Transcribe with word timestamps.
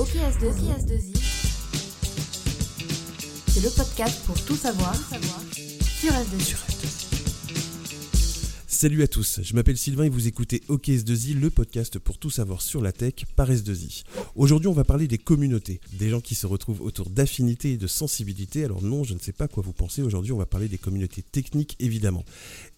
OKS2I. 0.00 1.14
C'est 3.48 3.62
le 3.62 3.68
podcast 3.68 4.24
pour 4.24 4.42
tout 4.46 4.56
savoir 4.56 4.94
sur 4.96 6.10
S2I. 6.10 6.56
Salut 8.66 9.02
à 9.02 9.08
tous, 9.08 9.40
je 9.42 9.54
m'appelle 9.54 9.76
Sylvain 9.76 10.04
et 10.04 10.08
vous 10.08 10.26
écoutez 10.26 10.62
OKS2I, 10.70 11.38
le 11.38 11.50
podcast 11.50 11.98
pour 11.98 12.16
tout 12.16 12.30
savoir 12.30 12.62
sur 12.62 12.80
la 12.80 12.92
tech 12.92 13.26
par 13.36 13.50
S2I. 13.50 14.04
Aujourd'hui, 14.36 14.68
on 14.68 14.72
va 14.72 14.84
parler 14.84 15.06
des 15.06 15.18
communautés, 15.18 15.82
des 15.92 16.08
gens 16.08 16.22
qui 16.22 16.34
se 16.34 16.46
retrouvent 16.46 16.80
autour 16.80 17.10
d'affinités 17.10 17.72
et 17.72 17.76
de 17.76 17.86
sensibilité. 17.86 18.64
Alors 18.64 18.80
non, 18.82 19.04
je 19.04 19.12
ne 19.12 19.18
sais 19.18 19.32
pas 19.32 19.48
quoi 19.48 19.62
vous 19.62 19.74
pensez. 19.74 20.00
Aujourd'hui, 20.00 20.32
on 20.32 20.38
va 20.38 20.46
parler 20.46 20.68
des 20.68 20.78
communautés 20.78 21.20
techniques, 21.20 21.76
évidemment. 21.78 22.24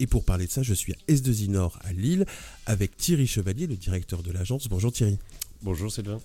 Et 0.01 0.09
pour 0.09 0.25
parler 0.25 0.47
de 0.47 0.51
ça, 0.51 0.65
je 0.65 0.75
suis 0.75 0.93
à 0.93 0.97
S2I 1.09 1.51
Nord 1.51 1.79
à 1.83 1.93
Lille 1.93 2.27
avec 2.67 2.97
Thierry 2.97 3.29
Chevalier, 3.29 3.69
le 3.69 3.77
directeur 3.77 4.25
de 4.25 4.33
l'agence. 4.33 4.67
Bonjour 4.67 4.91
Thierry. 4.91 5.19
Bonjour 5.63 5.93
Sylvain. 5.93 6.19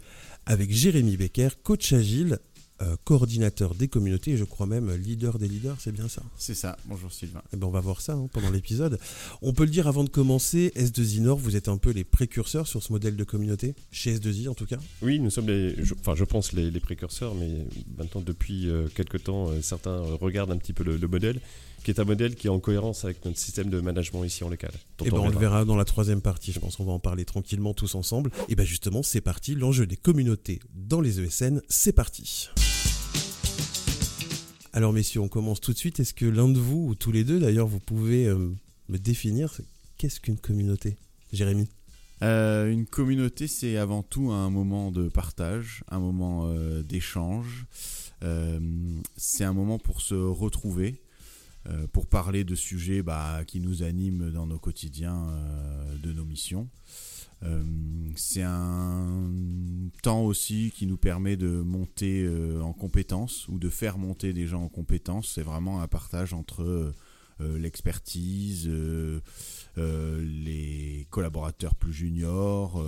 Avec 0.50 0.72
Jérémy 0.72 1.18
Becker, 1.18 1.50
coach 1.62 1.92
agile 1.92 2.40
euh, 2.82 2.96
coordinateur 3.04 3.76
des 3.76 3.90
communautés 3.90 4.32
et 4.32 4.38
je 4.38 4.46
crois 4.46 4.66
même 4.66 4.94
leader 4.94 5.40
des 5.40 5.48
leaders, 5.48 5.76
c'est 5.80 5.92
bien 5.92 6.08
ça 6.08 6.22
C'est 6.38 6.54
ça, 6.54 6.78
bonjour 6.86 7.12
Sylvain. 7.12 7.42
Eh 7.52 7.58
ben 7.58 7.68
on 7.68 7.72
va 7.72 7.82
voir 7.82 8.00
ça 8.00 8.14
hein, 8.14 8.30
pendant 8.32 8.52
l'épisode. 8.52 8.98
On 9.42 9.52
peut 9.52 9.66
le 9.66 9.72
dire 9.72 9.88
avant 9.88 10.06
de 10.06 10.10
commencer, 10.10 10.72
S2I 10.76 11.22
Nord, 11.22 11.38
vous 11.38 11.56
êtes 11.56 11.68
un 11.68 11.78
peu 11.78 11.90
les 11.90 12.04
précurseurs 12.04 12.68
sur 12.68 12.82
ce 12.82 12.94
modèle 12.94 13.18
de 13.18 13.24
communauté, 13.26 13.76
chez 13.92 14.16
S2I 14.16 14.48
en 14.48 14.54
tout 14.54 14.68
cas? 14.68 14.78
Oui, 15.02 15.20
nous 15.20 15.32
sommes 15.32 15.48
les, 15.48 15.76
je, 15.84 15.96
enfin 15.96 16.16
je 16.16 16.24
pense 16.24 16.54
les, 16.54 16.72
les 16.72 16.80
précurseurs, 16.80 17.36
mais 17.36 17.66
maintenant 17.98 18.22
depuis 18.22 18.70
euh, 18.70 18.88
quelques 18.96 19.24
temps, 19.24 19.50
euh, 19.50 19.62
certains 19.62 20.00
regardent 20.22 20.52
un 20.52 20.58
petit 20.58 20.74
peu 20.74 20.84
le, 20.84 20.98
le, 20.98 21.08
modèle, 21.08 21.42
qui 21.84 21.92
est 21.92 22.00
un 22.00 22.04
modèle 22.06 22.36
qui 22.36 22.48
est 22.48 22.50
en 22.50 22.60
cohérence 22.60 23.06
avec 23.06 23.24
notre 23.26 23.38
système 23.38 23.70
de 23.70 23.80
management 23.80 24.24
ici 24.24 24.44
en 24.44 24.50
local. 24.50 24.72
Et 25.06 25.10
ben 25.10 25.18
on, 25.18 25.26
on 25.26 25.30
le 25.30 25.38
verra 25.38 25.66
dans 25.66 25.76
la 25.76 25.86
troisième 25.86 26.22
partie, 26.22 26.52
je 26.52 26.60
pense 26.60 26.76
qu'on 26.76 26.86
va 26.86 26.92
en 26.92 27.00
parler 27.00 27.26
tranquillement 27.26 27.74
tous 27.74 27.96
ensemble. 27.96 28.32
Et 28.50 28.56
ben 28.56 28.66
justement 28.66 29.04
c'est 29.04 29.22
parti, 29.22 29.56
l'enjeu 29.56 29.86
des 29.86 29.98
communautés 29.98 30.60
dans 30.74 31.02
les 31.02 31.20
ESN, 31.20 31.62
c'est 31.70 31.94
parti. 31.94 32.50
Alors 34.74 34.94
messieurs, 34.94 35.22
on 35.22 35.28
commence 35.28 35.60
tout 35.60 35.74
de 35.74 35.78
suite. 35.78 36.00
Est-ce 36.00 36.14
que 36.14 36.26
l'un 36.26 36.50
de 36.50 36.60
vous, 36.60 36.90
ou 36.90 36.96
tous 36.96 37.12
les 37.12 37.24
deux 37.24 37.40
d'ailleurs, 37.40 37.68
vous 37.68 37.80
pouvez 37.80 38.28
euh, 38.28 38.52
me 38.90 38.98
définir 39.00 39.60
qu'est-ce 39.98 40.20
qu'une 40.20 40.38
communauté 40.38 40.98
Jérémy? 41.34 41.68
Euh, 42.22 42.72
Une 42.72 42.86
communauté, 42.86 43.48
c'est 43.48 43.78
avant 43.78 44.04
tout 44.04 44.32
un 44.32 44.50
moment 44.50 44.92
de 44.92 45.08
partage, 45.08 45.84
un 45.90 46.00
moment 46.00 46.44
euh, 46.46 46.84
d'échange. 46.84 47.66
Euh, 48.24 48.60
c'est 49.16 49.44
un 49.44 49.54
moment 49.54 49.78
pour 49.80 50.02
se 50.02 50.16
retrouver, 50.16 50.90
euh, 50.90 51.07
pour 51.92 52.08
parler 52.08 52.44
de 52.44 52.56
sujets 52.56 53.02
bah, 53.02 53.44
qui 53.46 53.60
nous 53.60 53.84
animent 53.84 54.32
dans 54.32 54.48
nos 54.48 54.60
quotidiens, 54.60 55.28
de 56.02 56.14
nos 56.14 56.26
missions. 56.26 56.70
Euh, 57.44 57.64
c'est 58.16 58.42
un 58.42 59.32
temps 60.02 60.22
aussi 60.24 60.72
qui 60.76 60.88
nous 60.88 60.98
permet 60.98 61.38
de 61.38 61.48
monter 61.48 62.24
euh, 62.24 62.62
en 62.62 62.74
compétences 62.74 63.48
ou 63.48 63.60
de 63.60 63.70
faire 63.70 63.98
monter 63.98 64.34
des 64.34 64.48
gens 64.48 64.64
en 64.64 64.70
compétences. 64.70 65.34
C'est 65.36 65.44
vraiment 65.44 65.82
un 65.82 65.88
partage 65.88 66.34
entre 66.34 66.94
euh, 67.42 67.60
l'expertise, 67.60 68.70
les 69.78 71.08
collaborateurs 71.12 71.76
plus 71.76 71.94
juniors, 71.94 72.84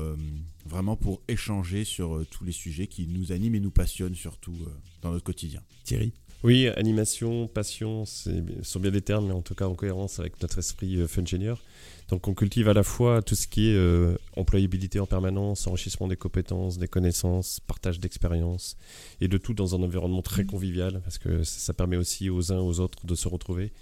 vraiment 0.65 0.95
pour 0.95 1.21
échanger 1.27 1.83
sur 1.83 2.25
tous 2.31 2.43
les 2.43 2.51
sujets 2.51 2.87
qui 2.87 3.05
nous 3.05 3.31
animent 3.31 3.53
et 3.53 3.59
nous 3.59 3.69
passionnent 3.69 4.15
surtout 4.15 4.57
dans 5.03 5.11
notre 5.11 5.23
quotidien. 5.23 5.61
Thierry? 5.83 6.13
Oui, 6.43 6.67
animation, 6.67 7.47
passion, 7.47 8.05
ce 8.05 8.29
sont 8.63 8.79
bien 8.79 8.91
des 8.91 9.01
termes, 9.01 9.27
mais 9.27 9.33
en 9.33 9.41
tout 9.41 9.55
cas 9.55 9.65
en 9.65 9.75
cohérence 9.75 10.19
avec 10.19 10.41
notre 10.41 10.59
esprit 10.59 10.97
euh, 10.97 11.07
ingénieur. 11.17 11.63
Donc 12.09 12.27
on 12.27 12.33
cultive 12.33 12.69
à 12.69 12.73
la 12.73 12.83
fois 12.83 13.21
tout 13.21 13.35
ce 13.35 13.47
qui 13.47 13.69
est 13.69 13.75
euh, 13.75 14.15
employabilité 14.35 14.99
en 14.99 15.05
permanence, 15.05 15.67
enrichissement 15.67 16.07
des 16.07 16.15
compétences, 16.15 16.77
des 16.77 16.87
connaissances, 16.87 17.59
partage 17.59 17.99
d'expériences, 17.99 18.77
et 19.21 19.27
de 19.27 19.37
tout 19.37 19.53
dans 19.53 19.75
un 19.75 19.83
environnement 19.83 20.21
très 20.21 20.45
convivial, 20.45 21.01
parce 21.01 21.17
que 21.17 21.43
ça 21.43 21.73
permet 21.73 21.97
aussi 21.97 22.29
aux 22.29 22.51
uns 22.51 22.59
aux 22.59 22.79
autres 22.79 23.05
de 23.05 23.15
se 23.15 23.27
retrouver 23.27 23.73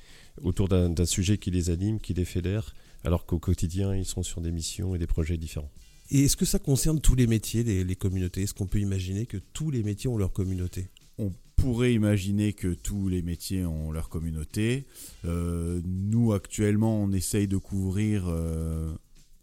autour 0.41 0.67
d'un 0.67 1.05
sujet 1.05 1.37
qui 1.37 1.51
les 1.51 1.69
anime, 1.69 1.99
qui 1.99 2.13
les 2.13 2.25
fédère, 2.25 2.75
alors 3.03 3.25
qu'au 3.25 3.39
quotidien, 3.39 3.95
ils 3.95 4.05
sont 4.05 4.23
sur 4.23 4.41
des 4.41 4.51
missions 4.51 4.93
et 4.93 4.99
des 4.99 5.07
projets 5.07 5.37
différents. 5.37 5.71
Et 6.09 6.25
est-ce 6.25 6.37
que 6.37 6.45
ça 6.45 6.59
concerne 6.59 7.01
tous 7.01 7.15
les 7.15 7.27
métiers, 7.27 7.63
les, 7.63 7.83
les 7.83 7.95
communautés? 7.95 8.43
Est-ce 8.43 8.53
qu'on 8.53 8.67
peut 8.67 8.79
imaginer 8.79 9.25
que 9.25 9.37
tous 9.37 9.71
les 9.71 9.83
métiers 9.83 10.09
ont 10.09 10.17
leur 10.17 10.31
communauté? 10.31 10.89
On 11.17 11.31
pourrait 11.57 11.93
imaginer 11.93 12.53
que 12.53 12.73
tous 12.73 13.09
les 13.09 13.21
métiers 13.21 13.65
ont 13.65 13.91
leur 13.91 14.09
communauté. 14.09 14.85
Euh, 15.25 15.81
nous, 15.85 16.31
actuellement, 16.31 17.01
on 17.01 17.11
essaye 17.11 17.47
de 17.47 17.57
couvrir 17.57 18.25
euh, 18.27 18.93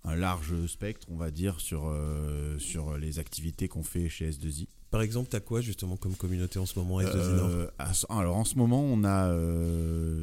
un 0.04 0.16
large 0.16 0.66
spectre, 0.66 1.06
on 1.10 1.16
va 1.16 1.30
dire, 1.30 1.60
sur, 1.60 1.88
euh, 1.88 2.56
sur 2.58 2.96
les 2.96 3.18
activités 3.18 3.68
qu'on 3.68 3.82
fait 3.82 4.08
chez 4.08 4.30
S2I. 4.30 4.68
Par 4.90 5.02
exemple, 5.02 5.28
tu 5.28 5.36
as 5.36 5.40
quoi 5.40 5.60
justement 5.60 5.96
comme 5.96 6.14
communauté 6.14 6.60
en 6.60 6.66
ce 6.66 6.78
moment 6.78 7.00
S2I 7.00 7.34
Nord? 7.34 7.70
Alors 8.08 8.36
en 8.36 8.44
ce 8.44 8.54
moment, 8.54 8.80
on 8.80 9.04
a 9.04 9.36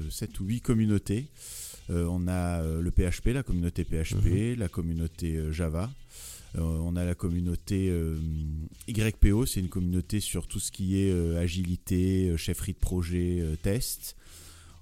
7 0.09 0.39
ou 0.39 0.45
8 0.45 0.61
communautés. 0.61 1.27
on 1.89 2.25
a 2.29 2.63
le 2.63 2.89
PHP, 2.89 3.33
la 3.33 3.43
communauté 3.43 3.83
PHP, 3.83 4.55
mmh. 4.55 4.59
la 4.59 4.69
communauté 4.69 5.51
Java, 5.51 5.91
on 6.57 6.95
a 6.95 7.05
la 7.05 7.15
communauté 7.15 7.89
euh, 7.89 8.17
YPO, 8.87 9.45
c'est 9.45 9.59
une 9.59 9.69
communauté 9.69 10.19
sur 10.19 10.47
tout 10.47 10.59
ce 10.59 10.71
qui 10.71 10.99
est 10.99 11.11
euh, 11.11 11.39
agilité, 11.39 12.35
chefferie 12.37 12.73
de 12.73 12.79
projet, 12.79 13.43
test. 13.61 14.15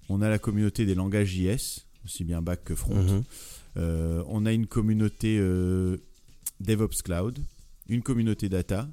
On 0.09 0.21
a 0.21 0.29
la 0.29 0.39
communauté 0.39 0.85
des 0.85 0.95
langages 0.95 1.29
JS, 1.29 1.85
aussi 2.05 2.23
bien 2.23 2.41
back 2.41 2.63
que 2.63 2.75
front. 2.75 2.95
Mm 2.95 3.23
-hmm. 3.75 4.23
on 4.27 4.45
a 4.45 4.51
une 4.51 4.65
communauté 4.65 5.37
DevOps 6.59 7.01
Cloud, 7.03 7.37
une 7.87 8.01
communauté 8.01 8.49
data. 8.49 8.89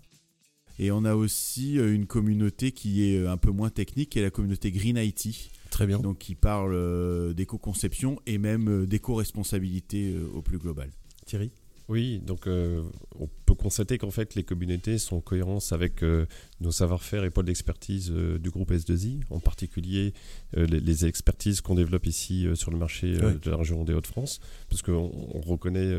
Et 0.79 0.91
on 0.91 1.07
a 1.07 1.15
aussi 1.15 1.77
une 1.77 2.07
communauté 2.07 2.71
qui 2.71 2.91
est 3.05 3.27
un 3.27 3.39
peu 3.39 3.51
moins 3.51 3.71
technique, 3.71 4.11
qui 4.11 4.19
est 4.19 4.23
la 4.23 4.31
communauté 4.31 4.71
Green 4.71 4.99
IT. 4.99 5.51
Très 5.71 5.87
bien. 5.87 6.01
Donc 6.01 6.19
qui 6.19 6.35
parle 6.35 7.33
d'éco-conception 7.35 8.21
et 8.27 8.37
même 8.37 8.85
d'éco-responsabilité 8.85 10.15
au 10.35 10.43
plus 10.43 10.59
global. 10.59 10.91
Thierry? 11.25 11.51
Oui, 11.89 12.19
donc 12.19 12.49
euh, 12.49 12.83
on 13.19 13.29
peut 13.47 13.55
constater 13.55 13.97
qu'en 13.97 14.11
fait 14.11 14.35
les 14.35 14.43
communautés 14.43 14.99
sont 14.99 15.17
en 15.17 15.21
cohérence 15.21 15.73
avec 15.73 16.03
euh, 16.03 16.27
nos 16.61 16.73
savoir-faire 16.73 17.23
et 17.25 17.31
pôles 17.31 17.45
d'expertise 17.45 18.11
euh, 18.11 18.39
du 18.39 18.51
groupe 18.51 18.73
S2I, 18.73 19.21
en 19.31 19.39
particulier 19.39 20.13
les, 20.55 20.81
les, 20.81 21.07
expertises 21.07 21.61
qu'on 21.61 21.77
développe 21.77 22.07
ici 22.07 22.47
sur 22.55 22.73
le 22.73 22.79
marché 22.79 23.15
oui. 23.23 23.39
de 23.41 23.51
la 23.51 23.57
région 23.57 23.85
des 23.85 23.93
Hauts-de-France, 23.93 24.41
parce 24.69 24.83
qu'on 24.83 25.09
reconnaît 25.47 25.93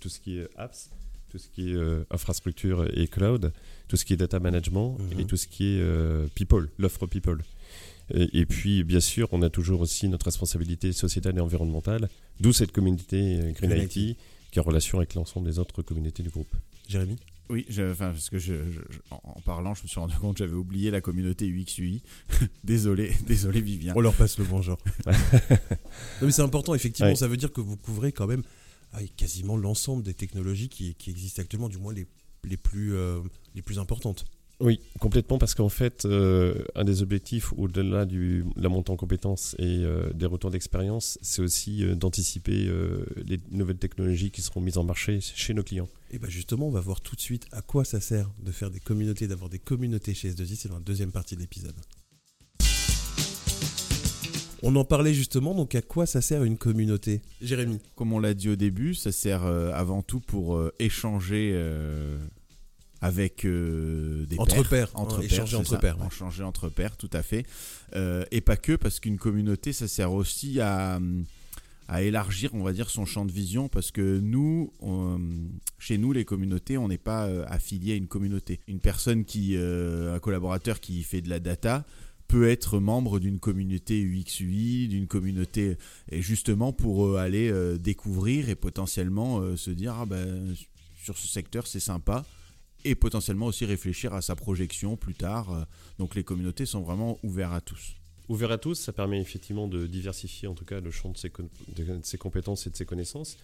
tout 0.00 0.08
ce 0.08 0.20
qui 0.20 0.38
est 0.38 0.48
apps, 0.56 0.90
tout 1.28 1.38
ce 1.38 1.48
qui 1.48 1.72
est 1.72 1.76
infrastructure 2.10 2.86
et 2.96 3.06
cloud, 3.08 3.52
tout 3.88 3.96
ce 3.96 4.04
qui 4.04 4.12
est 4.14 4.16
data 4.16 4.38
management 4.40 4.96
mm 4.98 5.04
-hmm. 5.04 5.20
et 5.20 5.24
tout 5.26 5.36
ce 5.36 5.46
qui 5.48 5.64
est 5.64 6.34
people, 6.34 6.68
l'offre 6.78 7.06
people. 7.06 7.42
Et, 8.14 8.40
et, 8.40 8.46
puis, 8.46 8.84
bien 8.84 9.00
sûr, 9.00 9.28
on 9.32 9.42
a 9.42 9.50
toujours 9.50 9.80
aussi 9.80 10.08
notre 10.08 10.26
responsabilité 10.26 10.92
sociétale 10.92 11.36
et 11.38 11.40
environnementale, 11.40 12.08
d'où 12.40 12.52
cette 12.52 12.72
communauté 12.72 13.18
Green, 13.58 13.70
Green 13.70 13.82
IT, 13.82 13.96
IT 13.96 14.16
qui 14.56 14.60
est 14.60 14.62
en 14.62 14.64
relation 14.64 14.96
avec 14.96 15.12
l'ensemble 15.12 15.46
des 15.46 15.58
autres 15.58 15.82
communautés 15.82 16.22
du 16.22 16.30
groupe. 16.30 16.48
Jérémy? 16.88 17.18
Oui, 17.50 17.66
je, 17.68 17.82
enfin, 17.92 18.12
parce 18.12 18.30
que 18.30 18.38
je, 18.38 18.54
je, 18.72 18.80
en 19.10 19.40
parlant, 19.42 19.74
je 19.74 19.82
me 19.82 19.86
suis 19.86 20.00
rendu 20.00 20.16
compte 20.16 20.32
que 20.32 20.38
j'avais 20.38 20.56
oublié 20.56 20.90
la 20.90 21.02
communauté 21.02 21.46
UX/UI. 21.46 22.02
désolé, 22.64 23.12
désolé 23.26 23.60
Vivien. 23.60 23.92
On 23.94 24.00
leur 24.00 24.14
passe 24.14 24.38
le 24.38 24.46
bonjour. 24.46 24.78
non, 25.06 25.12
mais 26.22 26.30
c'est 26.30 26.40
important, 26.40 26.74
effectivement, 26.74 27.10
ouais. 27.10 27.16
ça 27.16 27.28
veut 27.28 27.36
dire 27.36 27.52
que 27.52 27.60
vous 27.60 27.76
couvrez 27.76 28.12
quand 28.12 28.26
même 28.26 28.42
ah, 28.94 29.00
quasiment 29.18 29.58
l'ensemble 29.58 30.02
des 30.02 30.14
technologies 30.14 30.70
qui, 30.70 30.94
qui, 30.94 31.10
existent 31.10 31.42
actuellement, 31.42 31.68
du 31.68 31.76
moins 31.76 31.92
les, 31.92 32.06
les, 32.44 32.56
plus, 32.56 32.94
euh, 32.94 33.20
les 33.54 33.60
plus 33.60 33.78
importantes. 33.78 34.24
Oui, 34.58 34.80
complètement, 35.00 35.36
parce 35.36 35.54
qu'en 35.54 35.68
fait, 35.68 36.06
euh, 36.06 36.64
un 36.74 36.84
des 36.84 37.02
objectifs, 37.02 37.52
au-delà 37.58 38.06
de 38.06 38.42
la 38.56 38.70
montée 38.70 38.90
en 38.90 38.96
compétences 38.96 39.54
et 39.58 39.84
euh, 39.84 40.10
des 40.14 40.24
retours 40.24 40.50
d'expérience, 40.50 41.18
c'est 41.20 41.42
aussi 41.42 41.84
euh, 41.84 41.94
d'anticiper 41.94 42.70
les 43.16 43.38
nouvelles 43.50 43.76
technologies 43.76 44.30
qui 44.30 44.40
seront 44.40 44.62
mises 44.62 44.78
en 44.78 44.84
marché 44.84 45.20
chez 45.20 45.52
nos 45.52 45.62
clients. 45.62 45.88
Et 46.10 46.18
bien 46.18 46.30
justement, 46.30 46.68
on 46.68 46.70
va 46.70 46.80
voir 46.80 47.02
tout 47.02 47.16
de 47.16 47.20
suite 47.20 47.46
à 47.52 47.60
quoi 47.60 47.84
ça 47.84 48.00
sert 48.00 48.30
de 48.42 48.50
faire 48.50 48.70
des 48.70 48.80
communautés, 48.80 49.28
d'avoir 49.28 49.50
des 49.50 49.58
communautés 49.58 50.14
chez 50.14 50.30
S2I, 50.30 50.56
c'est 50.56 50.68
dans 50.68 50.76
la 50.76 50.80
deuxième 50.80 51.12
partie 51.12 51.36
de 51.36 51.40
l'épisode. 51.40 51.74
On 54.62 54.74
en 54.74 54.84
parlait 54.84 55.12
justement, 55.12 55.54
donc 55.54 55.74
à 55.74 55.82
quoi 55.82 56.06
ça 56.06 56.22
sert 56.22 56.44
une 56.44 56.56
communauté? 56.56 57.20
Jérémy 57.42 57.78
Comme 57.94 58.14
on 58.14 58.18
l'a 58.18 58.32
dit 58.32 58.48
au 58.48 58.56
début, 58.56 58.94
ça 58.94 59.12
sert 59.12 59.44
avant 59.44 60.02
tout 60.02 60.20
pour 60.20 60.60
échanger 60.78 61.52
avec 63.00 63.44
euh, 63.44 64.26
des 64.26 64.38
entre 64.38 64.56
pairs, 64.56 64.68
pairs. 64.68 64.90
Entre 64.94 65.22
échanger 65.22 65.56
entre 65.56 65.78
pairs, 65.78 65.98
ouais. 66.00 66.06
échanger 66.06 66.42
entre 66.42 66.68
pairs, 66.68 66.96
tout 66.96 67.10
à 67.12 67.22
fait, 67.22 67.46
euh, 67.94 68.24
et 68.30 68.40
pas 68.40 68.56
que 68.56 68.72
parce 68.76 69.00
qu'une 69.00 69.18
communauté, 69.18 69.72
ça 69.72 69.88
sert 69.88 70.12
aussi 70.12 70.60
à, 70.60 70.98
à 71.88 72.02
élargir, 72.02 72.54
on 72.54 72.62
va 72.62 72.72
dire, 72.72 72.90
son 72.90 73.04
champ 73.04 73.24
de 73.24 73.32
vision, 73.32 73.68
parce 73.68 73.90
que 73.90 74.18
nous, 74.20 74.72
on, 74.80 75.20
chez 75.78 75.98
nous, 75.98 76.12
les 76.12 76.24
communautés, 76.24 76.78
on 76.78 76.88
n'est 76.88 76.98
pas 76.98 77.26
euh, 77.26 77.44
affilié 77.48 77.92
à 77.92 77.96
une 77.96 78.08
communauté. 78.08 78.60
Une 78.66 78.80
personne 78.80 79.24
qui, 79.24 79.56
euh, 79.56 80.14
un 80.14 80.18
collaborateur 80.18 80.80
qui 80.80 81.02
fait 81.02 81.20
de 81.20 81.28
la 81.28 81.40
data 81.40 81.84
peut 82.28 82.48
être 82.48 82.80
membre 82.80 83.20
d'une 83.20 83.38
communauté 83.38 84.00
UX/UI, 84.02 84.88
d'une 84.88 85.06
communauté, 85.06 85.76
et 86.10 86.22
justement 86.22 86.72
pour 86.72 87.18
aller 87.18 87.52
découvrir 87.78 88.48
et 88.48 88.56
potentiellement 88.56 89.56
se 89.56 89.70
dire 89.70 89.94
ah 89.94 90.06
ben 90.06 90.52
sur 91.04 91.16
ce 91.16 91.28
secteur 91.28 91.68
c'est 91.68 91.78
sympa 91.78 92.24
et 92.88 92.94
potentiellement 92.94 93.46
aussi 93.46 93.64
réfléchir 93.64 94.12
à 94.14 94.22
sa 94.22 94.34
projection 94.36 94.96
plus 94.96 95.14
tard. 95.14 95.52
Euh, 95.52 95.64
Donc 95.98 96.14
les 96.14 96.24
communautés 96.24 96.66
sont 96.66 96.80
vraiment 96.82 97.18
ouvertes 97.22 97.54
à 97.54 97.60
tous. 97.60 97.94
Ouvert 98.28 98.50
à 98.50 98.58
tous, 98.58 98.74
ça 98.74 98.92
permet 98.92 99.20
effectivement 99.20 99.68
de 99.68 99.86
diversifier 99.86 100.48
en 100.48 100.54
tout 100.54 100.64
cas 100.64 100.80
le 100.80 100.90
champ 100.90 101.10
de 101.10 101.16
ses, 101.16 101.30
de- 101.76 102.16
compétences 102.16 102.66
et 102.66 102.70
de 102.70 102.76
ses 102.76 102.84
connaissances. 102.84 103.36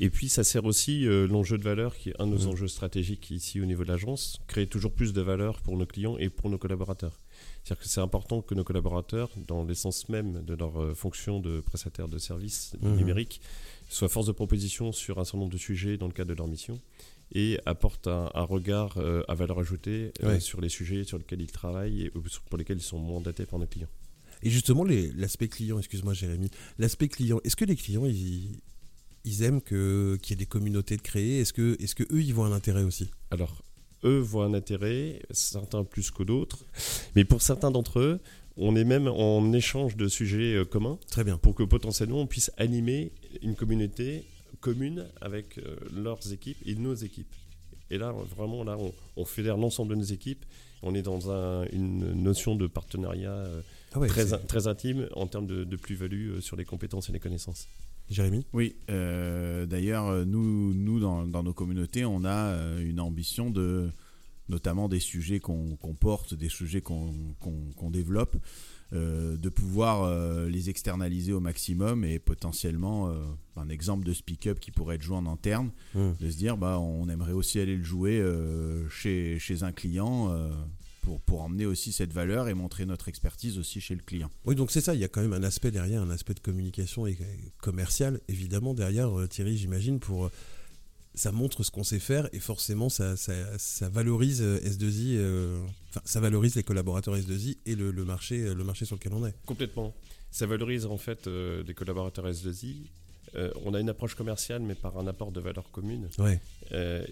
Et 0.00 0.08
puis 0.10 0.28
ça 0.28 0.42
sert 0.44 0.64
aussi 0.64 1.06
euh, 1.06 1.28
l'enjeu 1.28 1.56
de 1.58 1.62
valeur 1.62 1.94
qui 1.96 2.08
est 2.10 2.20
un 2.20 2.26
de 2.26 2.32
nos 2.32 2.44
Mhm. 2.44 2.48
enjeux 2.48 2.68
stratégiques 2.68 3.30
ici 3.30 3.60
au 3.60 3.66
niveau 3.66 3.84
de 3.84 3.88
l'agence, 3.88 4.40
créer 4.48 4.66
toujours 4.66 4.92
plus 4.92 5.12
de 5.12 5.20
valeur 5.20 5.60
pour 5.60 5.76
nos 5.76 5.86
clients 5.86 6.16
et 6.18 6.30
pour 6.30 6.48
nos 6.50 6.58
collaborateurs. 6.58 7.20
C'est-à-dire 7.62 7.82
que 7.84 7.88
c'est 7.88 8.00
important 8.00 8.40
que 8.42 8.54
nos 8.54 8.64
collaborateurs, 8.64 9.30
dans 9.46 9.62
l'essence 9.64 10.08
même 10.08 10.42
de 10.44 10.54
leur 10.54 10.82
euh, 10.82 10.94
fonction 10.94 11.38
de 11.38 11.60
prestataire 11.60 12.08
de 12.08 12.18
services 12.18 12.72
Mhm. 12.80 12.96
numériques, 12.96 13.40
soient 13.90 14.08
force 14.08 14.26
de 14.26 14.32
proposition 14.32 14.90
sur 14.90 15.18
un 15.20 15.24
certain 15.24 15.38
nombre 15.38 15.52
de 15.52 15.58
sujets 15.58 15.96
dans 15.98 16.06
le 16.06 16.12
cadre 16.14 16.30
de 16.30 16.34
leur 16.38 16.48
mission 16.48 16.80
et 17.32 17.58
apportent 17.66 18.06
un, 18.06 18.30
un 18.34 18.42
regard 18.44 18.98
euh, 18.98 19.22
à 19.28 19.34
valeur 19.34 19.58
ajoutée 19.58 20.12
euh, 20.22 20.34
Ouais. 20.34 20.40
sur 20.40 20.60
les 20.60 20.68
sujets 20.68 21.04
sur 21.04 21.18
lesquels 21.18 21.40
ils 21.40 21.50
travaillent 21.50 22.02
et 22.02 22.12
euh, 22.14 22.20
pour 22.48 22.58
lesquels 22.58 22.78
ils 22.78 22.82
sont 22.82 22.98
mandatés 22.98 23.46
par 23.46 23.58
nos 23.58 23.66
clients. 23.66 23.88
Et 24.42 24.50
justement, 24.50 24.84
l'aspect 24.84 25.48
client, 25.48 25.78
excuse-moi 25.78 26.12
Jérémy, 26.12 26.50
l'aspect 26.78 27.08
client, 27.08 27.40
est-ce 27.44 27.56
que 27.56 27.64
les 27.64 27.76
clients, 27.76 28.04
ils, 28.04 28.60
ils 29.24 29.42
aiment 29.42 29.62
qu'il 29.62 30.18
y 30.28 30.32
ait 30.32 30.36
des 30.36 30.46
communautés 30.46 30.96
de 30.96 31.02
créer? 31.02 31.40
Est-ce 31.40 31.52
que, 31.54 31.76
est 31.82 31.94
que 31.94 32.02
eux, 32.12 32.20
ils 32.22 32.34
voient 32.34 32.46
un 32.46 32.52
intérêt 32.52 32.82
aussi? 32.82 33.08
Alors, 33.30 33.62
eux 34.04 34.18
voient 34.18 34.44
un 34.44 34.52
intérêt, 34.54 35.22
certains 35.30 35.82
plus 35.82 36.10
que 36.10 36.22
d'autres, 36.22 36.66
mais 37.16 37.24
pour 37.24 37.40
certains 37.40 37.70
d'entre 37.70 38.00
eux, 38.00 38.20
on 38.58 38.76
est 38.76 38.84
même 38.84 39.08
en 39.08 39.52
échange 39.54 39.96
de 39.96 40.06
sujets 40.08 40.62
communs 40.70 40.98
Très 41.10 41.24
bien. 41.24 41.38
pour 41.38 41.54
que 41.54 41.62
potentiellement 41.62 42.20
on 42.20 42.26
puisse 42.26 42.52
animer 42.58 43.12
une 43.42 43.56
communauté 43.56 44.24
commune 44.68 45.06
avec 45.20 45.58
euh, 45.58 45.76
leurs 45.94 46.32
équipes 46.32 46.56
et 46.64 46.74
nos 46.74 46.94
équipes. 46.94 47.34
Et 47.90 47.98
là, 47.98 48.12
vraiment, 48.36 48.64
là, 48.64 48.76
on, 48.78 48.92
on 49.16 49.24
fédère 49.24 49.56
l'ensemble 49.58 49.90
de 49.94 49.96
nos 50.02 50.10
équipes. 50.18 50.44
On 50.82 50.94
est 50.94 51.02
dans 51.02 51.30
un- 51.30 51.66
une 51.72 52.12
notion 52.28 52.56
de 52.56 52.66
partenariat 52.66 53.30
euh, 53.32 53.60
Ah 53.92 53.98
ouais, 54.00 54.08
très, 54.08 54.26
très 54.52 54.66
intime 54.66 55.06
en 55.14 55.26
termes 55.26 55.46
de, 55.46 55.64
de 55.64 55.76
plus-value 55.76 56.30
euh, 56.30 56.40
sur 56.40 56.56
les 56.56 56.64
compétences 56.64 57.08
et 57.10 57.12
les 57.12 57.20
connaissances. 57.20 57.68
Jérémy? 58.10 58.44
Oui, 58.52 58.76
euh, 58.90 59.66
d'ailleurs, 59.66 60.26
nous, 60.26 60.74
nous 60.74 60.98
dans, 61.00 61.26
dans 61.26 61.42
nos 61.42 61.52
communautés, 61.54 62.04
on 62.04 62.24
a 62.24 62.34
euh, 62.52 62.80
une 62.90 63.00
ambition 63.00 63.50
de, 63.50 63.90
notamment 64.48 64.88
des 64.88 65.00
sujets 65.00 65.40
qu'on 65.40 65.76
porte, 65.98 66.34
des 66.34 66.48
sujets 66.48 66.80
qu'on 66.82 67.90
développe, 67.90 68.36
euh, 68.92 69.36
de 69.36 69.48
pouvoir 69.48 70.02
euh, 70.04 70.48
les 70.48 70.70
externaliser 70.70 71.32
au 71.32 71.40
maximum 71.40 72.04
et 72.04 72.18
potentiellement, 72.18 73.08
euh, 73.08 73.14
un 73.56 73.68
exemple 73.68 74.04
de 74.04 74.12
speak-up 74.12 74.60
qui 74.60 74.70
pourrait 74.70 74.96
être 74.96 75.02
joué 75.02 75.16
en 75.16 75.26
interne, 75.26 75.70
Hum. 75.94 76.14
de 76.20 76.30
se 76.30 76.36
dire, 76.36 76.56
bah, 76.56 76.78
on 76.78 77.08
aimerait 77.08 77.32
aussi 77.32 77.58
aller 77.58 77.76
le 77.76 77.82
jouer 77.82 78.22
chez, 78.90 79.38
chez 79.38 79.62
un 79.62 79.72
client 79.72 80.36
pour, 81.02 81.20
pour 81.20 81.42
emmener 81.42 81.66
aussi 81.66 81.92
cette 81.92 82.12
valeur 82.12 82.48
et 82.48 82.54
montrer 82.54 82.86
notre 82.86 83.08
expertise 83.08 83.58
aussi 83.58 83.80
chez 83.80 83.94
le 83.94 84.02
client. 84.02 84.30
Oui, 84.44 84.54
donc 84.54 84.70
c'est 84.70 84.80
ça, 84.80 84.94
il 84.94 85.00
y 85.00 85.04
a 85.04 85.08
quand 85.08 85.22
même 85.22 85.32
un 85.32 85.42
aspect 85.42 85.70
derrière, 85.70 86.02
un 86.02 86.10
aspect 86.10 86.34
de 86.34 86.40
communication 86.40 87.06
et 87.06 87.16
commercial, 87.60 88.20
évidemment, 88.28 88.74
derrière, 88.74 89.10
Thierry, 89.28 89.56
j'imagine, 89.56 89.98
pour... 89.98 90.30
ça 91.14 91.30
montre 91.32 91.62
ce 91.62 91.70
qu'on 91.70 91.84
sait 91.84 91.98
faire 92.00 92.28
et 92.32 92.40
forcément 92.40 92.88
ça, 92.88 93.16
ça, 93.16 93.32
ça 93.58 93.88
valorise 93.88 94.42
euh, 94.42 94.58
S2I, 94.60 95.16
euh, 95.16 95.60
enfin 95.90 96.00
ça 96.04 96.20
valorise 96.20 96.54
les 96.56 96.62
collaborateurs 96.64 97.16
S2I 97.16 97.56
et 97.66 97.74
le, 97.76 97.90
le 97.92 98.04
marché, 98.04 98.40
euh, 98.42 98.54
le 98.54 98.64
marché 98.64 98.84
sur 98.84 98.96
lequel 98.96 99.12
on 99.14 99.24
est. 99.26 99.34
Complètement. 99.46 99.94
Ça 100.30 100.46
valorise 100.46 100.86
en 100.86 100.98
fait 100.98 101.26
euh, 101.26 101.62
les 101.66 101.74
collaborateurs 101.74 102.26
S2I. 102.28 102.74
Euh, 103.36 103.50
on 103.64 103.74
a 103.74 103.80
une 103.80 103.88
approche 103.88 104.14
commerciale, 104.14 104.62
mais 104.62 104.74
par 104.76 104.96
un 104.98 105.06
apport 105.08 105.32
de 105.32 105.40
valeur 105.40 105.70
commune. 105.72 106.08
Ouais. 106.18 106.40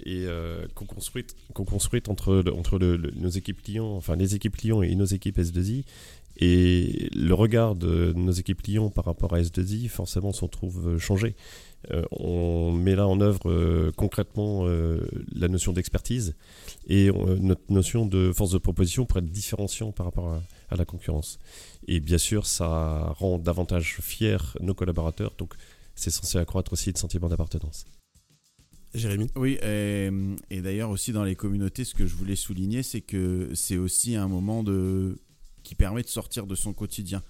et 0.05 0.27
qu'on 0.75 0.85
construite, 0.87 1.35
qu'on 1.53 1.65
construite 1.65 2.09
entre, 2.09 2.45
entre 2.55 2.79
le- 2.79 2.97
le- 2.97 3.11
nos 3.13 3.29
équipes 3.29 3.61
clients, 3.63 3.91
enfin 3.97 4.15
les 4.17 4.35
équipes 4.37 4.57
clients 4.57 4.83
et 4.83 4.95
nos 4.95 5.05
équipes 5.05 5.39
S2I. 5.39 5.85
Et 6.39 7.09
le 7.15 7.35
regard 7.35 7.75
de 7.75 8.13
nos 8.17 8.33
équipes 8.33 8.63
clients 8.63 8.89
par 8.89 9.05
rapport 9.05 9.35
à 9.35 9.41
S2I, 9.41 9.89
forcément, 9.89 10.33
s'en 10.33 10.49
trouve 10.49 10.97
changé. 10.99 11.35
Euh, 11.91 12.05
on 12.13 12.71
met 12.71 12.95
là 12.95 13.09
en 13.09 13.21
œuvre 13.21 13.51
euh, 13.51 13.91
concrètement 13.97 14.67
euh, 14.67 15.01
la 15.35 15.49
notion 15.49 15.73
d'expertise 15.73 16.37
et 16.87 17.09
euh, 17.09 17.37
notre 17.41 17.73
notion 17.73 18.07
de 18.07 18.33
force 18.33 18.53
de 18.53 18.59
proposition 18.59 19.05
pour 19.05 19.19
être 19.19 19.31
différenciant 19.31 19.91
par 19.91 20.07
rapport 20.07 20.29
à, 20.33 20.43
à 20.71 20.77
la 20.77 20.85
concurrence. 20.85 21.41
Et 21.89 21.99
bien 21.99 22.19
sûr, 22.19 22.47
ça 22.47 23.13
rend 23.19 23.39
davantage 23.39 23.99
fiers 24.01 24.37
nos 24.61 24.75
collaborateurs, 24.75 25.35
donc 25.39 25.55
c'est 25.97 26.11
censé 26.11 26.39
accroître 26.39 26.73
aussi 26.73 26.93
le 26.93 26.99
sentiment 26.99 27.29
d'appartenance. 27.29 27.85
Jérémy? 28.95 29.29
Oui, 29.35 29.59
et, 29.63 30.11
et 30.51 30.61
d'ailleurs 30.61 30.91
aussi 30.91 31.13
dans 31.13 31.25
les 31.25 31.35
communautés, 31.35 31.85
ce 31.85 31.95
que 31.95 32.07
je 32.07 32.15
voulais 32.15 32.37
souligner, 32.37 32.83
c'est 32.83 33.01
que 33.01 33.51
c'est 33.55 33.79
aussi 33.79 34.17
un 34.17 34.29
moment 34.29 34.63
de, 34.63 35.19
qui 35.63 35.75
permet 35.75 36.03
de 36.03 36.09
sortir 36.09 36.47
de 36.47 36.55
son 36.55 36.73
quotidien. 36.75 37.23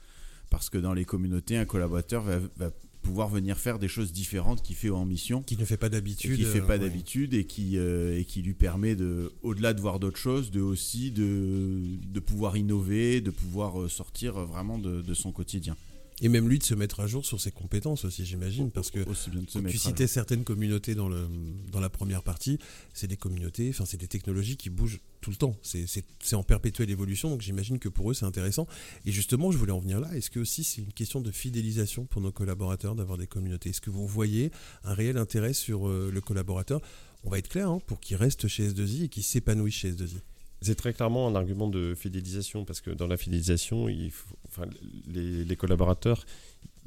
Parce 0.50 0.69
que 0.69 0.76
dans 0.76 0.93
les 0.93 1.06
communautés, 1.06 1.56
un 1.56 1.64
collaborateur 1.64 2.22
va, 2.25 2.38
va 2.56 2.70
pouvoir 3.02 3.28
venir 3.28 3.58
faire 3.58 3.78
des 3.78 3.88
choses 3.88 4.12
différentes 4.12 4.62
qu'il 4.62 4.76
fait 4.76 4.90
en 4.90 5.04
mission, 5.04 5.43
qui 5.43 5.56
ne 5.56 5.64
fait 5.64 5.76
pas 5.76 5.88
d'habitude. 5.88 6.37
qui 6.37 6.44
fait 6.44 6.60
euh, 6.60 6.66
pas 6.66 6.75
ouais. 6.75 6.78
d'habitude 6.78 7.34
et 7.34 7.44
qui 7.44 7.76
euh, 7.76 8.19
et 8.19 8.25
qui 8.25 8.43
lui 8.43 8.54
permet 8.54 8.94
de, 8.94 9.32
au-delà 9.43 9.75
de 9.75 9.81
voir 9.81 9.99
d'autres 9.99 10.19
choses, 10.19 10.50
de 10.50 10.60
aussi 10.60 11.10
de, 11.10 11.81
de 12.06 12.20
pouvoir 12.20 12.56
innover, 12.56 13.20
de 13.20 13.31
pouvoir 13.31 13.82
euh, 13.82 13.88
sortir 13.88 14.34
vraiment 14.34 14.78
de, 14.78 15.02
de 15.02 15.14
son 15.14 15.32
quotidien. 15.32 15.76
Et 16.23 16.29
même 16.29 16.49
lui 16.49 16.61
de 16.61 16.65
se 16.65 16.75
mettre 16.75 17.01
à 17.01 17.09
jour 17.09 17.27
sur 17.27 17.41
ses 17.41 17.51
compétences 17.51 18.05
aussi, 18.05 18.25
j'imagine, 18.25 18.71
parce 18.71 18.93
que 18.93 19.01
aussi 19.09 19.29
bien 19.29 19.43
de 19.43 19.51
se 19.51 19.59
tu 19.59 19.77
citais 19.77 20.07
certaines 20.07 20.45
communautés 20.45 20.95
dans, 20.95 21.09
le, 21.09 21.27
dans 21.73 21.81
la 21.81 21.91
première 21.91 22.23
partie, 22.23 22.59
c'est 22.95 23.09
des 23.09 23.17
communautés, 23.17 23.71
enfin 23.71 23.85
c'est 23.85 23.97
des 23.97 24.07
technologies 24.07 24.57
qui 24.57 24.71
bougent 24.71 25.01
tout 25.21 25.31
le 25.31 25.37
temps, 25.37 25.57
c'est 25.63 26.35
en 26.35 26.45
perpétuelle 26.45 26.91
évolution, 26.91 27.29
donc 27.29 27.43
j'imagine 27.43 27.81
que 27.81 27.89
pour 27.89 28.09
eux 28.11 28.15
c'est 28.15 28.25
intéressant. 28.25 28.69
Et 29.05 29.11
justement, 29.11 29.51
je 29.51 29.59
voulais 29.59 29.73
en 29.73 29.81
venir 29.81 29.99
là, 29.99 30.15
est-ce 30.17 30.31
que 30.31 30.39
aussi 30.39 30.63
c'est 30.63 30.81
une 30.81 30.93
question 30.93 31.21
de 31.21 31.33
fidélisation 31.33 32.07
pour 32.07 32.23
nos 32.23 32.31
collaborateurs 32.31 32.95
d'avoir 32.95 33.19
des 33.19 33.27
communautés? 33.27 33.71
Est-ce 33.71 33.81
que 33.81 33.91
vous 33.91 34.07
voyez 34.07 34.53
un 34.85 34.95
réel 34.95 35.17
intérêt 35.17 35.53
sur 35.53 35.89
euh, 35.89 36.09
le 36.13 36.21
collaborateur? 36.21 36.81
On 37.25 37.31
va 37.31 37.39
être 37.39 37.49
clair, 37.49 37.69
hein, 37.69 37.81
pour 37.87 37.99
qu'il 37.99 38.17
reste 38.17 38.47
chez 38.47 38.69
S2I 38.69 39.05
et 39.05 39.09
qu'il 39.09 39.23
s'épanouisse 39.25 39.75
chez 39.75 39.93
S2I. 39.93 40.21
C'est 40.62 40.75
très 40.76 40.93
clairement 40.94 41.26
un 41.29 41.35
argument 41.35 41.69
de 41.69 41.94
fidélisation 41.94 42.64
parce 42.64 42.81
que 42.81 42.91
dans 42.91 43.06
la 43.06 43.17
fidélisation, 43.17 43.88
il 43.88 44.11
faut- 44.11 44.37
enfin, 44.47 44.64
les, 45.06 45.44
les 45.44 45.56
collaborateurs, 45.56 46.25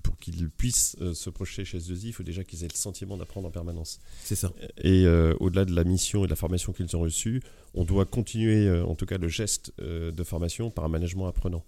pour 0.03 0.17
qu'ils 0.17 0.49
puissent 0.49 0.95
euh, 1.01 1.13
se 1.15 1.31
projeter 1.31 1.65
chez 1.65 1.79
S2I, 1.79 2.05
il 2.07 2.13
faut 2.13 2.21
déjà 2.23 2.43
qu'ils 2.43 2.63
aient 2.63 2.67
le 2.71 2.77
sentiment 2.77 3.17
d'apprendre 3.17 3.47
en 3.47 3.51
permanence. 3.51 3.99
C'est 4.23 4.35
ça. 4.35 4.51
Et 4.83 5.05
euh, 5.07 5.33
au-delà 5.39 5.65
de 5.65 5.73
la 5.73 5.83
mission 5.83 6.23
et 6.23 6.27
de 6.27 6.29
la 6.29 6.35
formation 6.35 6.73
qu'ils 6.73 6.95
ont 6.95 6.99
reçue, 7.01 7.41
on 7.73 7.85
doit 7.85 8.05
continuer, 8.05 8.67
euh, 8.67 8.85
en 8.85 8.93
tout 8.95 9.07
cas, 9.07 9.17
le 9.17 9.27
geste 9.27 9.73
de 9.79 10.23
formation 10.23 10.69
par 10.69 10.85
un 10.85 10.89
management 10.89 11.25
apprenant. 11.27 11.63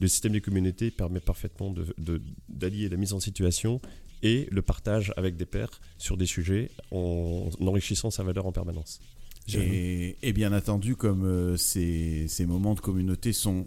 Le 0.00 0.06
système 0.06 0.32
des 0.32 0.40
communautés 0.40 0.90
permet 0.92 1.18
parfaitement 1.20 1.70
de- 1.70 1.92
de- 1.98 2.22
d'allier 2.48 2.88
la 2.88 2.96
mise 2.96 3.12
en 3.12 3.18
situation 3.20 3.80
et 4.22 4.46
le 4.52 4.62
partage 4.62 5.12
avec 5.16 5.36
des 5.36 5.44
pairs 5.46 5.80
sur 5.98 6.16
des 6.16 6.26
sujets 6.26 6.70
en 6.92 7.50
enrichissant 7.60 8.10
sa 8.10 8.22
valeur 8.22 8.46
en 8.46 8.52
permanence. 8.52 9.00
Et, 9.58 10.16
et 10.22 10.32
bien 10.32 10.52
entendu, 10.52 10.96
comme 10.96 11.24
euh, 11.24 11.56
ces, 11.56 12.26
ces 12.28 12.46
moments 12.46 12.74
de 12.74 12.80
communauté 12.80 13.32
sont 13.32 13.66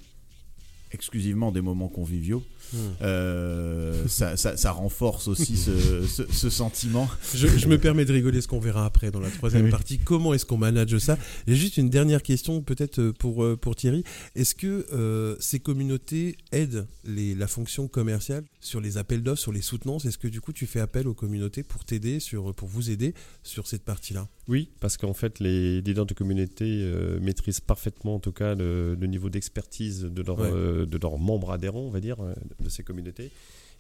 exclusivement 0.92 1.52
des 1.52 1.62
moments 1.62 1.90
conviviaux, 1.90 2.44
Hmm. 2.72 2.78
euh, 3.04 4.08
ça, 4.08 4.36
ça- 4.38 4.58
ça 4.58 4.72
renforce 4.72 5.28
aussi 5.28 5.58
ce, 5.58 6.02
ce- 6.08 6.32
ce 6.32 6.50
sentiment. 6.50 7.08
Je, 7.36 7.46
je 7.48 7.68
me 7.68 7.78
permets 7.78 8.06
de 8.06 8.14
rigoler 8.14 8.42
ce 8.42 8.48
qu'on 8.48 8.60
verra 8.60 8.86
après 8.86 9.12
dans 9.12 9.20
la 9.20 9.30
troisième 9.30 9.66
Oui. 9.66 9.70
partie. 9.70 10.00
Comment 10.00 10.34
est-ce 10.34 10.46
qu'on 10.46 10.58
manage 10.58 10.98
ça? 10.98 11.18
J'ai 11.46 11.56
juste 11.56 11.78
une 11.78 11.90
dernière 11.92 12.24
question 12.24 12.62
peut-être 12.64 13.00
euh, 13.00 13.12
pour, 13.14 13.46
pour 13.60 13.76
Thierry. 13.76 14.04
Est-ce 14.36 14.56
que 14.56 14.88
euh, 14.94 15.36
ces 15.40 15.60
communautés 15.60 16.36
aident 16.52 16.88
les, 17.04 17.36
la 17.36 17.48
fonction 17.48 17.88
commerciale 17.88 18.44
sur 18.60 18.80
les 18.82 18.98
appels 18.98 19.22
d'offres, 19.22 19.42
sur 19.42 19.52
les 19.52 19.62
soutenances? 19.62 20.06
Est-ce 20.06 20.18
que 20.18 20.30
du 20.30 20.42
coup 20.42 20.54
tu 20.54 20.66
fais 20.66 20.80
appel 20.80 21.08
aux 21.08 21.14
communautés 21.14 21.62
pour 21.64 21.84
t'aider, 21.86 22.20
sur, 22.20 22.56
pour 22.56 22.70
vous 22.70 22.90
aider 22.90 23.14
sur 23.44 23.68
cette 23.68 23.84
partie-là? 23.84 24.28
Oui, 24.50 24.70
parce 24.82 24.98
qu'en 24.98 25.14
fait, 25.14 25.40
les 25.40 25.82
leaders 25.82 26.06
de 26.06 26.14
communauté 26.14 26.66
euh, 26.68 27.18
maîtrisent 27.22 27.62
parfaitement, 27.62 28.16
en 28.16 28.20
tout 28.20 28.34
cas, 28.34 28.56
le, 28.56 28.94
le 28.96 29.08
niveau 29.08 29.30
d'expertise 29.30 30.02
de, 30.02 30.22
leur, 30.22 30.40
Ouais. 30.40 30.50
euh, 30.52 30.86
de 30.86 30.98
leurs 30.98 31.18
membres 31.18 31.52
adhérents, 31.52 31.80
on 31.82 31.90
va 31.90 32.02
dire, 32.02 32.22
euh, 32.22 32.34
de 32.62 32.68
ces 32.68 32.84
communautés. 32.84 33.32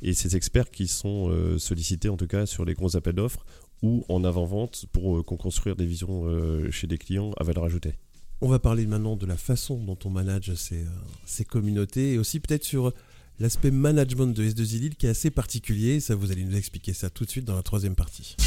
Et 0.02 0.14
ces 0.14 0.36
experts 0.38 0.72
qui 0.72 0.88
sont 0.88 1.30
euh, 1.30 1.58
sollicités, 1.58 2.08
en 2.10 2.16
tout 2.18 2.28
cas, 2.28 2.46
sur 2.46 2.64
les 2.66 2.74
gros 2.76 2.96
appels 2.96 3.16
d'offres 3.16 3.46
ou 3.82 4.06
en 4.08 4.24
avant-vente 4.24 4.86
pour 4.94 5.26
construire 5.26 5.76
des 5.76 5.86
visions 5.86 6.26
chez 6.72 6.88
des 6.88 6.98
clients 6.98 7.32
à 7.38 7.44
valeur 7.44 7.66
ajoutée. 7.66 7.96
On 8.40 8.48
va 8.48 8.58
parler 8.60 8.86
maintenant 8.88 9.18
de 9.18 9.26
la 9.26 9.36
façon 9.36 9.78
dont 9.84 9.98
on 10.06 10.10
manage 10.10 10.54
ces, 10.56 10.86
ces 11.26 11.44
communautés 11.44 12.14
et 12.14 12.18
aussi 12.18 12.40
peut-être 12.40 12.64
sur 12.64 12.94
l'aspect 13.42 13.72
management 13.72 14.28
de 14.28 14.42
S2I 14.46 14.80
Lille 14.80 14.96
qui 14.96 15.06
est 15.06 15.10
assez 15.10 15.32
particulier. 15.32 16.00
Ça, 16.00 16.16
vous 16.16 16.32
allez 16.32 16.46
nous 16.46 16.56
expliquer 16.56 16.94
ça 16.94 17.10
tout 17.10 17.26
de 17.26 17.30
suite 17.30 17.44
dans 17.44 17.56
la 17.58 17.64
troisième 17.64 17.96
partie. 17.96 18.38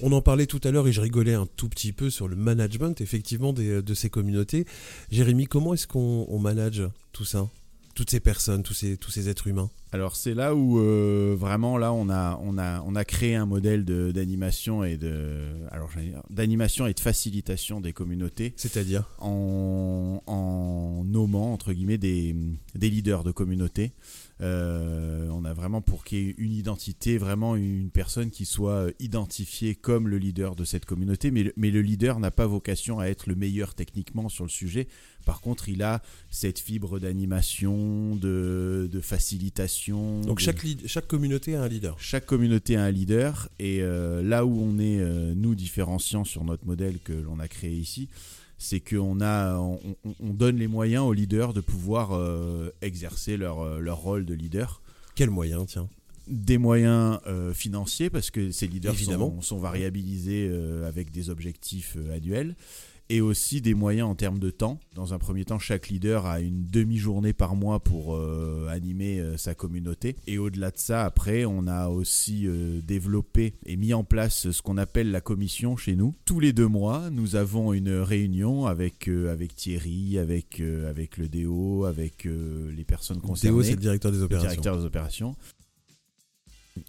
On 0.00 0.12
en 0.12 0.22
parlait 0.22 0.46
tout 0.46 0.60
à 0.62 0.70
l'heure 0.70 0.86
et 0.86 0.92
je 0.92 1.00
rigolais 1.00 1.34
un 1.34 1.46
tout 1.56 1.68
petit 1.68 1.92
peu 1.92 2.08
sur 2.08 2.28
le 2.28 2.36
management 2.36 3.00
effectivement 3.00 3.52
des- 3.52 3.82
de 3.82 3.94
ces 3.94 4.10
communautés. 4.10 4.64
Jérémy, 5.10 5.46
comment 5.46 5.74
est-ce 5.74 5.86
qu'on 5.88 6.26
on 6.28 6.38
manage 6.38 6.82
tout 7.12 7.24
ça? 7.24 7.48
Toutes 7.94 8.10
ces 8.10 8.20
personnes, 8.20 8.62
tous 8.62 8.74
ces 8.74 9.28
êtres 9.28 9.48
humains? 9.48 9.70
Alors 9.90 10.16
c'est 10.16 10.34
là 10.34 10.54
où 10.54 10.78
euh, 10.78 11.34
vraiment 11.38 11.78
là 11.78 11.94
on 11.94 12.10
a 12.10 12.38
on 12.42 12.58
a 12.58 12.82
on 12.86 12.94
a 12.94 13.04
créé 13.06 13.34
un 13.34 13.46
modèle 13.46 13.86
de- 13.86 14.12
d'animation 14.12 14.84
et 14.84 14.98
de 14.98 15.38
alors 15.70 15.88
d'animation 16.28 16.86
et 16.86 16.92
de 16.92 17.00
facilitation 17.00 17.80
des 17.80 17.94
communautés 17.94 18.52
C'est-à-dire 18.56 19.08
en, 19.18 20.22
en 20.26 21.04
nommant 21.06 21.54
entre 21.54 21.72
guillemets 21.72 21.96
des, 21.96 22.36
des 22.74 22.90
leaders 22.90 23.24
de 23.24 23.30
communauté. 23.32 23.92
Euh, 24.40 25.26
on 25.32 25.44
a 25.44 25.52
vraiment 25.52 25.80
pour 25.80 26.04
qu'il 26.04 26.18
y 26.18 26.28
ait 26.28 26.34
une 26.38 26.52
identité, 26.52 27.18
vraiment 27.18 27.56
une 27.56 27.90
personne 27.90 28.30
qui 28.30 28.44
soit 28.44 28.86
identifiée 29.00 29.74
comme 29.74 30.06
le 30.06 30.18
leader 30.18 30.54
de 30.54 30.64
cette 30.64 30.84
communauté, 30.84 31.32
mais 31.32 31.42
le, 31.42 31.52
mais 31.56 31.72
le 31.72 31.80
leader 31.82 32.20
n'a 32.20 32.30
pas 32.30 32.46
vocation 32.46 33.00
à 33.00 33.06
être 33.06 33.26
le 33.28 33.34
meilleur 33.34 33.74
techniquement 33.74 34.28
sur 34.28 34.44
le 34.44 34.50
sujet. 34.50 34.86
Par 35.24 35.40
contre, 35.42 35.68
il 35.68 35.82
a 35.82 36.00
cette 36.30 36.58
fibre 36.58 36.98
d'animation, 36.98 38.16
de, 38.16 38.88
de 38.90 39.00
facilitation. 39.00 40.20
Donc 40.22 40.38
de- 40.38 40.42
chaque, 40.42 40.64
chaque 40.86 41.06
communauté 41.06 41.54
a 41.54 41.62
un 41.62 41.68
leader. 41.68 41.96
chaque 41.98 42.26
communauté 42.26 42.76
a 42.76 42.84
un 42.84 42.90
leader 42.90 43.48
et 43.58 43.82
euh, 43.82 44.22
là 44.22 44.44
où 44.46 44.58
on 44.60 44.78
est 44.78 45.00
euh, 45.00 45.34
nous 45.34 45.54
différenciants 45.54 46.24
sur 46.24 46.44
notre 46.44 46.66
modèle 46.66 46.98
que 47.04 47.12
l'on 47.12 47.38
a 47.40 47.48
créé 47.48 47.74
ici, 47.74 48.08
c'est 48.56 48.80
qu'on 48.80 49.20
a 49.20 49.56
on, 49.58 49.78
on- 50.04 50.14
on 50.20 50.32
donne 50.34 50.56
les 50.56 50.66
moyens 50.66 51.04
aux 51.04 51.12
leaders 51.12 51.52
de 51.52 51.60
pouvoir 51.60 52.12
euh, 52.12 52.70
exercer 52.82 53.36
leur, 53.36 53.80
leur 53.80 53.98
rôle 53.98 54.24
de 54.24 54.34
leader. 54.34 54.80
Quel 55.14 55.30
moyen, 55.30 55.64
tiens? 55.66 55.88
Des 56.26 56.58
moyens 56.58 57.18
euh, 57.26 57.54
financiers 57.54 58.10
parce 58.10 58.30
que 58.30 58.50
ces 58.50 58.66
leaders 58.66 58.92
sont, 59.18 59.40
sont 59.42 59.58
variabilisés 59.58 60.48
euh, 60.50 60.86
avec 60.88 61.10
des 61.10 61.30
objectifs 61.30 61.94
euh, 61.96 62.16
annuels 62.16 62.54
et 63.10 63.20
aussi 63.20 63.60
des 63.62 63.74
moyens 63.74 64.08
en 64.08 64.14
termes 64.14 64.38
de 64.38 64.50
temps. 64.50 64.78
Dans 64.94 65.14
un 65.14 65.18
premier 65.18 65.44
temps, 65.44 65.58
chaque 65.58 65.88
leader 65.88 66.26
a 66.26 66.40
une 66.40 66.66
demi-journée 66.66 67.32
par 67.32 67.56
mois 67.56 67.80
pour 67.80 68.14
euh, 68.14 68.68
animer 68.68 69.18
euh, 69.18 69.36
sa 69.36 69.54
communauté. 69.54 70.16
Et 70.26 70.36
au-delà 70.36 70.70
de 70.70 70.78
ça, 70.78 71.04
après, 71.04 71.44
on 71.46 71.66
a 71.66 71.88
aussi 71.88 72.46
euh, 72.46 72.80
développé 72.82 73.54
et 73.64 73.76
mis 73.76 73.94
en 73.94 74.04
place 74.04 74.50
ce 74.50 74.62
qu'on 74.62 74.76
appelle 74.76 75.10
la 75.10 75.22
commission 75.22 75.76
chez 75.76 75.96
nous. 75.96 76.14
Tous 76.26 76.40
les 76.40 76.52
deux 76.52 76.66
mois, 76.68 77.08
nous 77.10 77.36
avons 77.36 77.72
une 77.72 77.92
réunion 77.92 78.66
avec, 78.66 79.08
avec 79.08 79.54
Thierry, 79.54 80.18
avec, 80.18 80.60
avec 80.60 81.16
le 81.16 81.28
DO, 81.28 81.84
avec 81.84 82.24
les 82.24 82.84
personnes 82.84 83.20
concernées 83.20 83.56
Théo, 83.56 83.62
c'est 83.62 83.74
le 83.74 83.80
directeur 83.80 84.12
des 84.12 84.18
le 84.18 84.24
opérations. 84.24 84.48
directeur 84.50 84.78
des 84.78 84.84
opérations, 84.84 85.36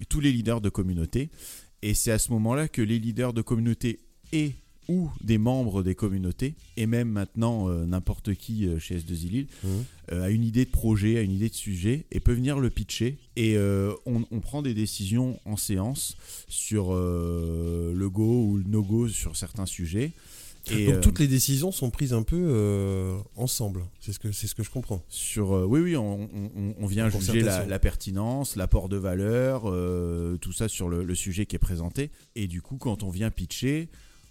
tous 0.09 0.19
les 0.19 0.31
leaders 0.31 0.61
de 0.61 0.69
communauté. 0.69 1.29
Et 1.81 1.93
c'est 1.93 2.11
à 2.11 2.19
ce 2.19 2.31
moment-là 2.31 2.67
que 2.67 2.81
les 2.81 2.99
leaders 2.99 3.33
de 3.33 3.41
communauté 3.41 3.99
et 4.33 4.53
ou 4.89 5.09
des 5.23 5.37
membres 5.37 5.83
des 5.83 5.95
communautés, 5.95 6.55
et 6.75 6.85
même 6.85 7.09
maintenant 7.09 7.69
euh, 7.69 7.85
n'importe 7.85 8.33
qui 8.33 8.67
euh, 8.67 8.77
chez 8.79 8.97
S2I 8.97 9.29
Lille, 9.29 9.47
Mhm. 9.63 9.69
euh, 10.11 10.23
a 10.23 10.29
une 10.31 10.43
idée 10.43 10.65
de 10.65 10.69
projet, 10.71 11.17
a 11.17 11.21
une 11.21 11.31
idée 11.31 11.47
de 11.49 11.53
sujet, 11.55 12.05
et 12.11 12.19
peut 12.19 12.33
venir 12.33 12.59
le 12.59 12.69
pitcher. 12.69 13.17
Et 13.37 13.55
on, 14.05 14.25
on 14.31 14.39
prend 14.41 14.61
des 14.61 14.73
décisions 14.73 15.39
en 15.45 15.55
séance 15.55 16.17
sur 16.49 16.93
le 16.93 18.09
go 18.09 18.43
ou 18.45 18.57
le 18.57 18.63
no-go 18.63 19.07
sur 19.07 19.35
certains 19.37 19.65
sujets. 19.65 20.11
Et, 20.71 20.87
Donc 20.87 20.99
toutes 21.01 21.19
les 21.19 21.27
décisions 21.27 21.71
sont 21.71 21.89
prises 21.89 22.11
un 22.13 22.23
peu 22.23 23.13
ensemble. 23.37 23.85
C'est 24.01 24.11
ce 24.11 24.19
que 24.19 24.31
c'est 24.33 24.47
ce 24.47 24.55
que 24.55 24.63
je 24.63 24.69
comprends. 24.69 25.01
sur 25.07 25.51
oui 25.69 25.79
oui 25.79 25.95
on, 25.95 26.23
on- 26.23 26.73
on 26.79 26.85
vient 26.85 27.07
En 27.07 27.19
juger 27.19 27.41
la, 27.41 27.79
pertinence 27.79 28.55
l'apport 28.57 28.89
de 28.89 28.97
valeur 28.97 29.63
tout 30.41 30.51
ça 30.53 30.67
sur 30.67 30.89
le, 30.89 31.03
le 31.03 31.15
sujet 31.15 31.45
qui 31.45 31.55
est 31.55 31.59
présenté 31.59 32.11
et 32.35 32.47
du 32.47 32.61
coup 32.61 32.77
quand 32.77 33.03
on 33.03 33.09
vient 33.09 33.31
pitcher 33.31 33.87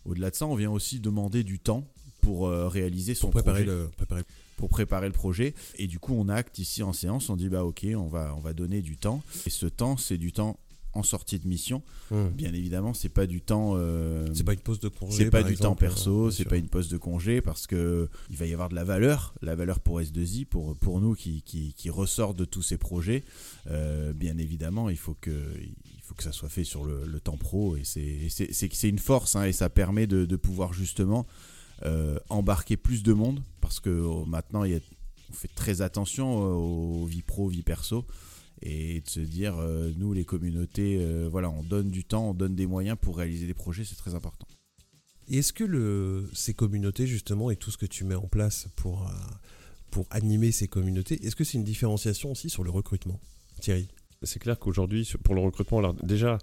au-delà 0.09 0.31
de 0.31 0.37
ça 0.37 0.47
on 0.47 0.55
vient 0.55 0.71
aussi 0.71 1.01
demander 1.01 1.45
du 1.45 1.59
temps 1.59 1.85
pour 2.21 2.47
euh, 2.49 2.69
réaliser 2.69 3.15
son 3.15 3.27
Pour 3.29 3.43
préparer 3.43 3.65
projet, 3.65 3.79
le 3.79 3.89
préparer. 3.97 4.23
pour 4.57 4.69
préparer 4.69 5.07
le 5.07 5.13
projet. 5.13 5.55
Et 5.77 5.87
du 5.87 5.99
coup 5.99 6.15
on 6.17 6.29
acte 6.29 6.59
ici 6.59 6.83
en 6.83 6.93
séance 6.93 7.31
on 7.31 7.37
dit 7.37 7.49
bah 7.49 7.65
ok 7.65 7.87
on 7.95 8.09
va 8.09 8.35
on 8.37 8.41
va 8.41 8.53
donner 8.53 8.83
du 8.83 8.97
temps. 8.97 9.23
Et 9.47 9.51
ce 9.51 9.67
temps 9.67 9.97
c'est 9.97 10.19
du 10.19 10.33
temps 10.33 10.59
en 10.95 11.03
sortie 11.03 11.39
de 11.39 11.47
mission 11.47 11.83
Mhm. 12.11 12.31
bien 12.31 12.53
évidemment 12.55 12.95
c'est 12.95 13.09
pas 13.11 13.27
du 13.27 13.41
temps 13.43 13.73
euh, 13.77 14.27
C'est 14.33 14.45
pas 14.45 14.55
une 14.55 14.61
pause 14.61 14.81
de 14.81 14.89
congé. 14.89 15.25
c'est 15.25 15.31
pas 15.31 15.43
du 15.43 15.53
exemple, 15.53 15.69
temps 15.69 15.77
perso, 15.77 16.23
bien 16.29 16.31
c'est 16.31 16.45
pas 16.47 16.57
une 16.57 16.69
poste 16.69 16.91
de 16.91 16.97
congé 16.97 17.41
parce 17.43 17.67
que 17.67 18.09
il 18.31 18.37
va 18.37 18.47
y 18.47 18.53
avoir 18.53 18.69
de 18.71 18.75
la 18.75 18.85
valeur, 18.85 19.35
la 19.43 19.55
valeur 19.55 19.81
pour 19.81 20.01
S2I, 20.01 20.47
pour, 20.47 20.77
pour 20.77 21.01
nous 21.01 21.15
qui, 21.15 21.43
qui, 21.43 21.75
qui 21.75 21.91
ressort 21.91 22.35
de 22.35 22.45
tous 22.47 22.63
ces 22.63 22.79
projets. 22.79 23.25
Euh, 23.71 24.13
bien 24.13 24.39
évidemment, 24.39 24.89
il 24.89 24.97
faut 24.97 25.15
que 25.21 25.31
il 25.61 26.03
faut 26.03 26.15
que 26.15 26.23
ça 26.23 26.33
soit 26.33 26.49
fait 26.49 26.65
sur 26.65 26.85
le, 26.85 27.05
le 27.07 27.21
temps 27.21 27.37
pro 27.37 27.77
et 27.77 27.83
c'est 27.85 28.89
une 28.89 28.99
force 28.99 29.37
hein, 29.37 29.45
et 29.45 29.53
ça 29.53 29.69
permet 29.69 30.07
de, 30.07 30.25
de 30.25 30.37
pouvoir 30.37 30.73
justement 30.73 31.27
euh, 31.85 32.19
embarquer 32.31 32.79
plus 32.79 33.03
de 33.03 33.13
monde 33.13 33.43
parce 33.61 33.79
que 33.79 33.91
oh, 33.91 34.25
maintenant 34.25 34.65
il 34.65 34.73
y 34.73 34.75
a, 34.75 34.81
on 35.31 35.35
fait 35.35 35.51
très 35.55 35.83
attention 35.83 36.35
aux 36.39 37.05
vies 37.05 37.21
pro, 37.23 37.49
vie 37.49 37.63
perso 37.63 38.07
et 38.63 39.01
de 39.01 39.09
se 39.09 39.21
dire 39.21 39.57
euh, 39.59 39.93
nous 39.97 40.13
les 40.13 40.25
communautés 40.25 40.99
euh, 41.01 41.29
voilà 41.31 41.49
on 41.51 41.63
donne 41.63 41.91
du 41.91 42.05
temps 42.05 42.31
on 42.31 42.35
donne 42.35 42.55
des 42.55 42.67
moyens 42.67 42.97
pour 43.01 43.17
réaliser 43.19 43.47
des 43.47 43.55
projets 43.55 43.85
c'est 43.85 43.97
très 43.97 44.15
important 44.15 44.47
Et 45.31 45.39
est-ce 45.39 45.53
que 45.53 45.65
le, 45.65 46.29
ces 46.33 46.55
communautés, 46.55 47.07
justement, 47.07 47.51
et 47.51 47.57
tout 47.57 47.71
ce 47.71 47.77
que 47.77 47.85
tu 47.87 48.05
mets 48.05 48.15
en 48.15 48.29
place 48.29 48.69
pour, 48.77 49.03
euh, 49.07 49.11
pour 49.91 50.07
animer 50.11 50.53
ces 50.53 50.69
communautés, 50.69 51.23
est-ce 51.25 51.37
que 51.37 51.45
c'est 51.45 51.59
une 51.59 51.65
différenciation 51.65 52.31
aussi 52.33 52.49
sur 52.49 52.65
le 52.65 52.71
recrutement 52.71 53.21
Thierry? 53.61 53.89
C'est 54.23 54.39
clair 54.41 54.59
qu'aujourd'hui, 54.59 55.07
pour 55.23 55.35
le 55.35 55.43
recrutement, 55.43 55.79
alors 55.81 55.95
déjà, 56.03 56.39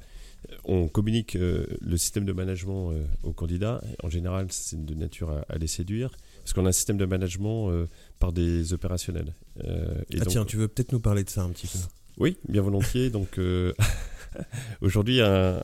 on 0.66 0.88
communique 0.88 1.36
euh, 1.36 1.66
le 1.82 1.98
système 1.98 2.26
de 2.26 2.32
management 2.32 2.92
euh, 2.92 3.04
aux 3.24 3.34
candidats. 3.34 3.82
En 4.04 4.10
général, 4.10 4.48
c'est 4.52 4.86
de 4.86 4.94
nature 4.94 5.32
à, 5.32 5.40
à 5.50 5.58
les 5.58 5.68
séduire, 5.68 6.12
parce 6.44 6.54
qu'on 6.54 6.66
a 6.68 6.70
un 6.70 6.72
système 6.72 6.98
de 6.98 7.06
management 7.06 7.72
euh, 7.72 7.88
par 8.20 8.32
des 8.34 8.72
opérationnels. 8.72 9.34
Euh, 9.64 9.96
et 10.12 10.18
Ah 10.18 10.26
donc- 10.26 10.28
tiens, 10.30 10.46
tu 10.46 10.58
veux 10.58 10.68
peut-être 10.68 10.92
nous 10.92 11.02
parler 11.02 11.24
de 11.24 11.30
ça 11.32 11.42
un 11.42 11.50
petit 11.50 11.68
peu? 11.68 11.80
Oui, 12.18 12.38
bien 12.48 12.62
volontiers. 12.62 13.10
Donc, 13.12 13.38
euh, 13.38 13.74
aujourd'hui, 14.82 15.22
un, 15.22 15.62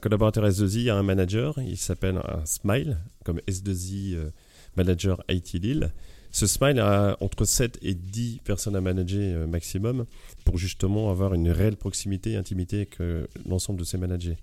collaborateur 0.00 0.44
S2I 0.48 0.90
a 0.90 0.96
un 0.96 1.02
manager. 1.02 1.58
Il 1.58 1.76
s'appelle 1.76 2.16
un 2.16 2.44
Smile, 2.44 2.98
comme 3.24 3.38
S2I 3.48 4.14
euh, 4.14 4.30
Manager 4.76 5.22
IT 5.28 5.54
Lille. 5.54 5.90
Ce 6.30 6.46
Smile 6.46 6.80
a 6.80 7.18
entre 7.20 7.44
7 7.44 7.78
et 7.82 7.94
10 7.94 8.40
personnes 8.42 8.74
à 8.74 8.80
manager 8.80 9.20
euh, 9.20 9.46
maximum 9.46 10.06
pour 10.44 10.56
justement 10.56 11.10
avoir 11.10 11.34
une 11.34 11.50
réelle 11.50 11.76
proximité 11.76 12.32
et 12.32 12.36
intimité 12.36 12.76
avec 12.76 12.98
l'ensemble 13.46 13.78
de 13.78 13.84
ses 13.84 13.98
managers. 13.98 14.38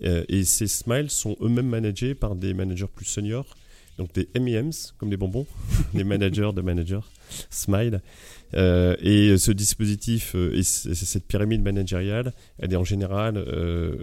Et 0.00 0.44
ces 0.44 0.66
Smiles 0.66 1.10
sont 1.10 1.36
eux-mêmes 1.40 1.68
managés 1.68 2.14
par 2.14 2.34
des 2.34 2.52
managers 2.52 2.88
plus 2.92 3.04
seniors, 3.04 3.56
donc 3.98 4.12
des 4.12 4.28
MEMs, 4.38 4.72
comme 4.98 5.10
des 5.10 5.16
bonbons, 5.16 5.46
des 5.94 6.04
managers 6.04 6.50
de 6.54 6.60
managers, 6.60 7.00
Smile. 7.50 8.00
Euh, 8.54 8.96
et 9.00 9.36
ce 9.36 9.50
dispositif 9.50 10.34
euh, 10.36 10.62
cette 10.62 11.26
pyramide 11.26 11.62
managériale, 11.62 12.32
elle 12.58 12.72
est 12.72 12.76
en 12.76 12.84
général, 12.84 13.36
euh, 13.36 13.96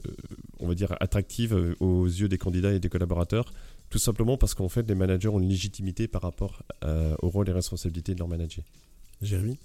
on 0.60 0.68
va 0.68 0.76
dire, 0.76 0.96
attractive 1.00 1.76
aux 1.80 2.06
yeux 2.06 2.28
des 2.28 2.38
candidats 2.38 2.74
et 2.74 2.80
des 2.80 2.90
collaborateurs, 2.90 3.54
tout 3.90 4.00
simplement 4.00 4.38
parce 4.38 4.54
qu'en 4.54 4.70
fait, 4.70 4.88
les 4.88 4.96
managers 4.96 5.30
ont 5.30 5.40
une 5.40 5.50
légitimité 5.50 6.08
par 6.08 6.22
rapport 6.22 6.64
au 7.22 7.30
rôle 7.30 7.50
et 7.50 7.52
responsabilités 7.52 8.14
de 8.14 8.20
leur 8.20 8.28
manager. 8.28 8.64
Jérémy? 9.22 9.58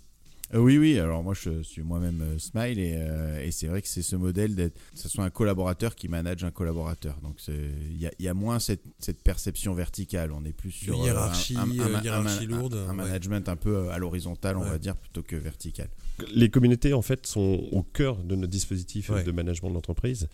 Euh, 0.55 0.59
oui, 0.59 0.79
oui. 0.79 0.99
Alors 0.99 1.23
moi, 1.25 1.35
je 1.35 1.63
suis 1.63 1.83
moi-même 1.83 2.21
euh, 2.23 2.39
Smile 2.39 2.79
et, 2.79 2.95
euh, 2.97 3.43
et 3.45 3.51
c'est 3.51 3.67
vrai 3.67 3.83
que 3.83 3.89
c'est 3.89 4.03
ce 4.03 4.15
modèle 4.15 4.55
d'être, 4.55 4.75
que 4.75 4.99
ce 4.99 5.09
soit 5.09 5.25
un 5.25 5.31
collaborateur 5.31 5.97
qui 5.97 6.09
manage 6.09 6.45
un 6.45 6.51
collaborateur. 6.53 7.19
Donc 7.23 7.37
il 7.49 8.01
y 8.01 8.07
a, 8.07 8.13
il 8.19 8.25
y 8.25 8.29
a 8.29 8.35
moins 8.35 8.59
cette, 8.61 8.85
cette 9.01 9.23
perception 9.23 9.75
verticale. 9.75 10.31
On 10.33 10.45
est 10.45 10.53
plus 10.53 10.71
sur 10.71 11.01
euh, 11.01 11.05
hiérarchie, 11.05 11.57
un, 11.57 11.67
hiérarchie 12.03 12.47
lourde, 12.47 12.75
un, 12.75 12.91
ouais. 12.91 12.95
management 12.97 13.49
un 13.49 13.57
peu 13.57 13.91
à 13.91 13.99
l'horizontale, 13.99 14.57
on 14.57 14.63
Ouais. 14.63 14.71
va 14.71 14.79
dire, 14.79 14.97
plutôt 14.97 15.23
que 15.23 15.37
vertical. 15.37 15.89
Les 16.35 16.49
communautés, 16.49 16.93
en 16.93 17.03
fait, 17.03 17.27
sont 17.27 17.67
au 17.73 17.83
cœur 17.83 18.17
de 18.17 18.37
notre 18.37 18.51
dispositif 18.53 19.11
Ouais. 19.11 19.25
de 19.25 19.33
management 19.33 19.69
de 19.71 19.75
l'entreprise. 19.75 20.29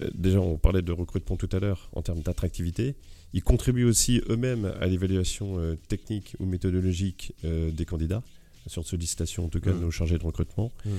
Euh, 0.00 0.10
déjà, 0.14 0.40
on 0.40 0.58
parlait 0.58 0.82
de 0.82 0.92
recrutement 0.92 1.36
tout 1.36 1.48
à 1.52 1.58
l'heure 1.60 1.88
en 1.92 2.02
termes 2.02 2.20
d'attractivité. 2.20 2.94
Ils 3.32 3.42
contribuent 3.42 3.84
aussi 3.84 4.20
eux-mêmes 4.28 4.72
à 4.80 4.86
l'évaluation 4.86 5.58
euh, 5.58 5.76
technique 5.88 6.36
ou 6.38 6.46
méthodologique 6.46 7.32
euh, 7.44 7.70
des 7.70 7.84
candidats, 7.86 8.22
sur 8.66 8.84
sollicitation 8.86 9.44
en 9.44 9.48
tout 9.48 9.60
cas 9.60 9.70
Mm. 9.72 9.78
de 9.78 9.84
nos 9.84 9.90
chargés 9.90 10.18
de 10.18 10.24
recrutement. 10.24 10.72
Mm. 10.84 10.90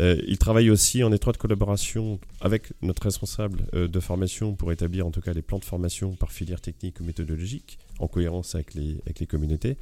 Euh, 0.00 0.22
ils 0.26 0.38
travaillent 0.38 0.70
aussi 0.70 1.02
en 1.02 1.12
étroite 1.12 1.36
collaboration 1.36 2.18
avec 2.40 2.72
notre 2.82 3.02
responsable 3.02 3.66
euh, 3.74 3.88
de 3.88 4.00
formation 4.00 4.54
pour 4.54 4.72
établir 4.72 5.06
en 5.06 5.10
tout 5.10 5.20
cas 5.20 5.32
les 5.32 5.42
plans 5.42 5.58
de 5.58 5.64
formation 5.64 6.14
par 6.14 6.32
filière 6.32 6.60
technique 6.60 7.00
ou 7.00 7.04
méthodologique, 7.04 7.78
en 7.98 8.08
cohérence 8.08 8.54
avec 8.54 8.74
les, 8.74 8.96
avec 9.04 9.20
les 9.20 9.26
communautés, 9.26 9.76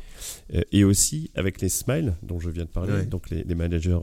Euh, 0.54 0.62
et 0.72 0.84
aussi 0.84 1.30
avec 1.34 1.60
les 1.60 1.68
SMILE 1.68 2.14
dont 2.22 2.38
je 2.40 2.50
viens 2.50 2.64
de 2.64 2.68
parler, 2.68 2.92
Ouais. 2.92 3.06
donc 3.06 3.30
les, 3.30 3.42
les 3.44 3.54
managers 3.54 3.98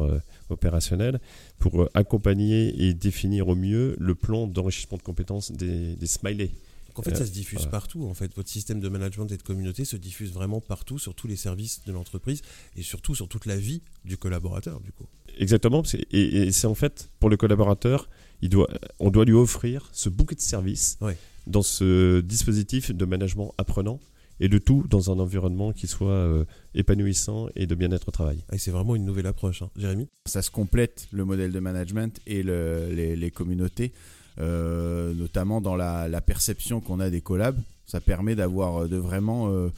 opérationnels, 0.50 1.20
pour 1.60 1.90
accompagner 1.94 2.74
et 2.84 2.94
définir 2.94 3.48
au 3.48 3.56
mieux 3.56 3.96
le 4.00 4.16
plan 4.16 4.48
d'enrichissement 4.48 4.98
de 4.98 5.04
compétences 5.04 5.52
des, 5.52 5.96
des. 5.96 6.52
Donc 6.96 7.00
en 7.00 7.04
fait, 7.04 7.16
Euh, 7.16 7.20
ça 7.20 7.26
se 7.26 7.32
diffuse 7.32 7.60
voilà. 7.60 7.72
partout. 7.72 8.04
En 8.06 8.14
fait, 8.14 8.34
votre 8.36 8.50
système 8.50 8.82
de 8.82 8.90
management 8.90 9.28
et 9.32 9.38
de 9.38 9.42
communauté 9.44 9.86
se 9.86 9.96
diffuse 9.96 10.34
vraiment 10.34 10.60
partout, 10.60 11.00
sur 11.00 11.16
tous 11.16 11.28
les 11.28 11.38
services 11.38 11.82
de 11.86 11.94
l'entreprise 11.94 12.42
et 12.76 12.84
surtout 12.84 13.16
sur 13.16 13.28
toute 13.30 13.46
la 13.46 13.56
vie 13.56 13.82
du 14.04 14.18
collaborateur, 14.18 14.82
du 14.82 14.92
coup. 14.92 15.06
Exactement, 15.38 15.84
et, 16.12 16.20
et 16.48 16.52
c'est 16.52 16.68
en 16.68 16.76
fait 16.76 17.10
pour 17.20 17.30
le 17.30 17.38
collaborateur, 17.38 18.10
il 18.42 18.50
doit, 18.50 18.68
on 19.00 19.10
doit 19.10 19.24
lui 19.24 19.34
offrir 19.34 19.90
ce 19.94 20.10
bouquet 20.10 20.36
de 20.36 20.42
services 20.42 20.98
Ouais. 21.00 21.18
dans 21.48 21.62
ce 21.62 22.20
dispositif 22.20 22.92
de 22.92 23.06
management 23.06 23.54
apprenant. 23.58 24.00
et 24.44 24.48
le 24.48 24.60
tout 24.60 24.84
dans 24.90 25.12
un 25.12 25.20
environnement 25.20 25.72
qui 25.72 25.86
soit 25.88 26.10
euh, 26.10 26.46
épanouissant 26.74 27.48
et 27.56 27.68
de 27.68 27.76
bien-être 27.76 28.08
au 28.08 28.12
travail. 28.12 28.44
Et 28.52 28.58
c'est 28.58 28.72
vraiment 28.72 28.96
une 28.96 29.06
nouvelle 29.06 29.28
approche, 29.28 29.62
hein. 29.62 29.70
Jérémy? 29.78 30.08
Ça 30.26 30.42
se 30.42 30.50
complète 30.50 31.08
le 31.12 31.24
modèle 31.26 31.52
de 31.52 31.60
management 31.60 32.20
et 32.26 32.42
le- 32.42 32.90
les, 32.92 33.16
les 33.16 33.30
communautés, 33.32 33.92
euh, 34.40 35.14
notamment 35.14 35.62
dans 35.62 35.76
la, 35.76 36.22
perception 36.22 36.82
qu'on 36.82 37.00
a 37.00 37.10
des 37.10 37.22
collabs. 37.22 37.60
Ça 37.86 38.00
permet 38.00 38.36
d'avoir, 38.36 38.88
de 38.88 38.98
vraiment 38.98 39.50
euh, 39.50 39.70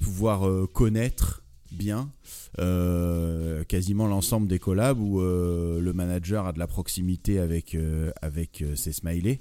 pouvoir 0.00 0.46
euh, 0.48 0.68
connaître 0.72 1.42
bien 1.72 2.10
euh, 2.58 3.62
quasiment 3.64 4.06
l'ensemble 4.06 4.48
des 4.48 4.58
collabs 4.58 5.00
où 5.00 5.20
euh, 5.20 5.80
le 5.80 5.92
manager 5.92 6.46
a 6.46 6.52
de 6.52 6.58
la 6.58 6.66
proximité 6.66 7.38
avec, 7.38 7.74
euh, 7.74 8.10
avec 8.22 8.62
euh, 8.62 8.74
ses 8.74 8.92
smileys. 8.92 9.40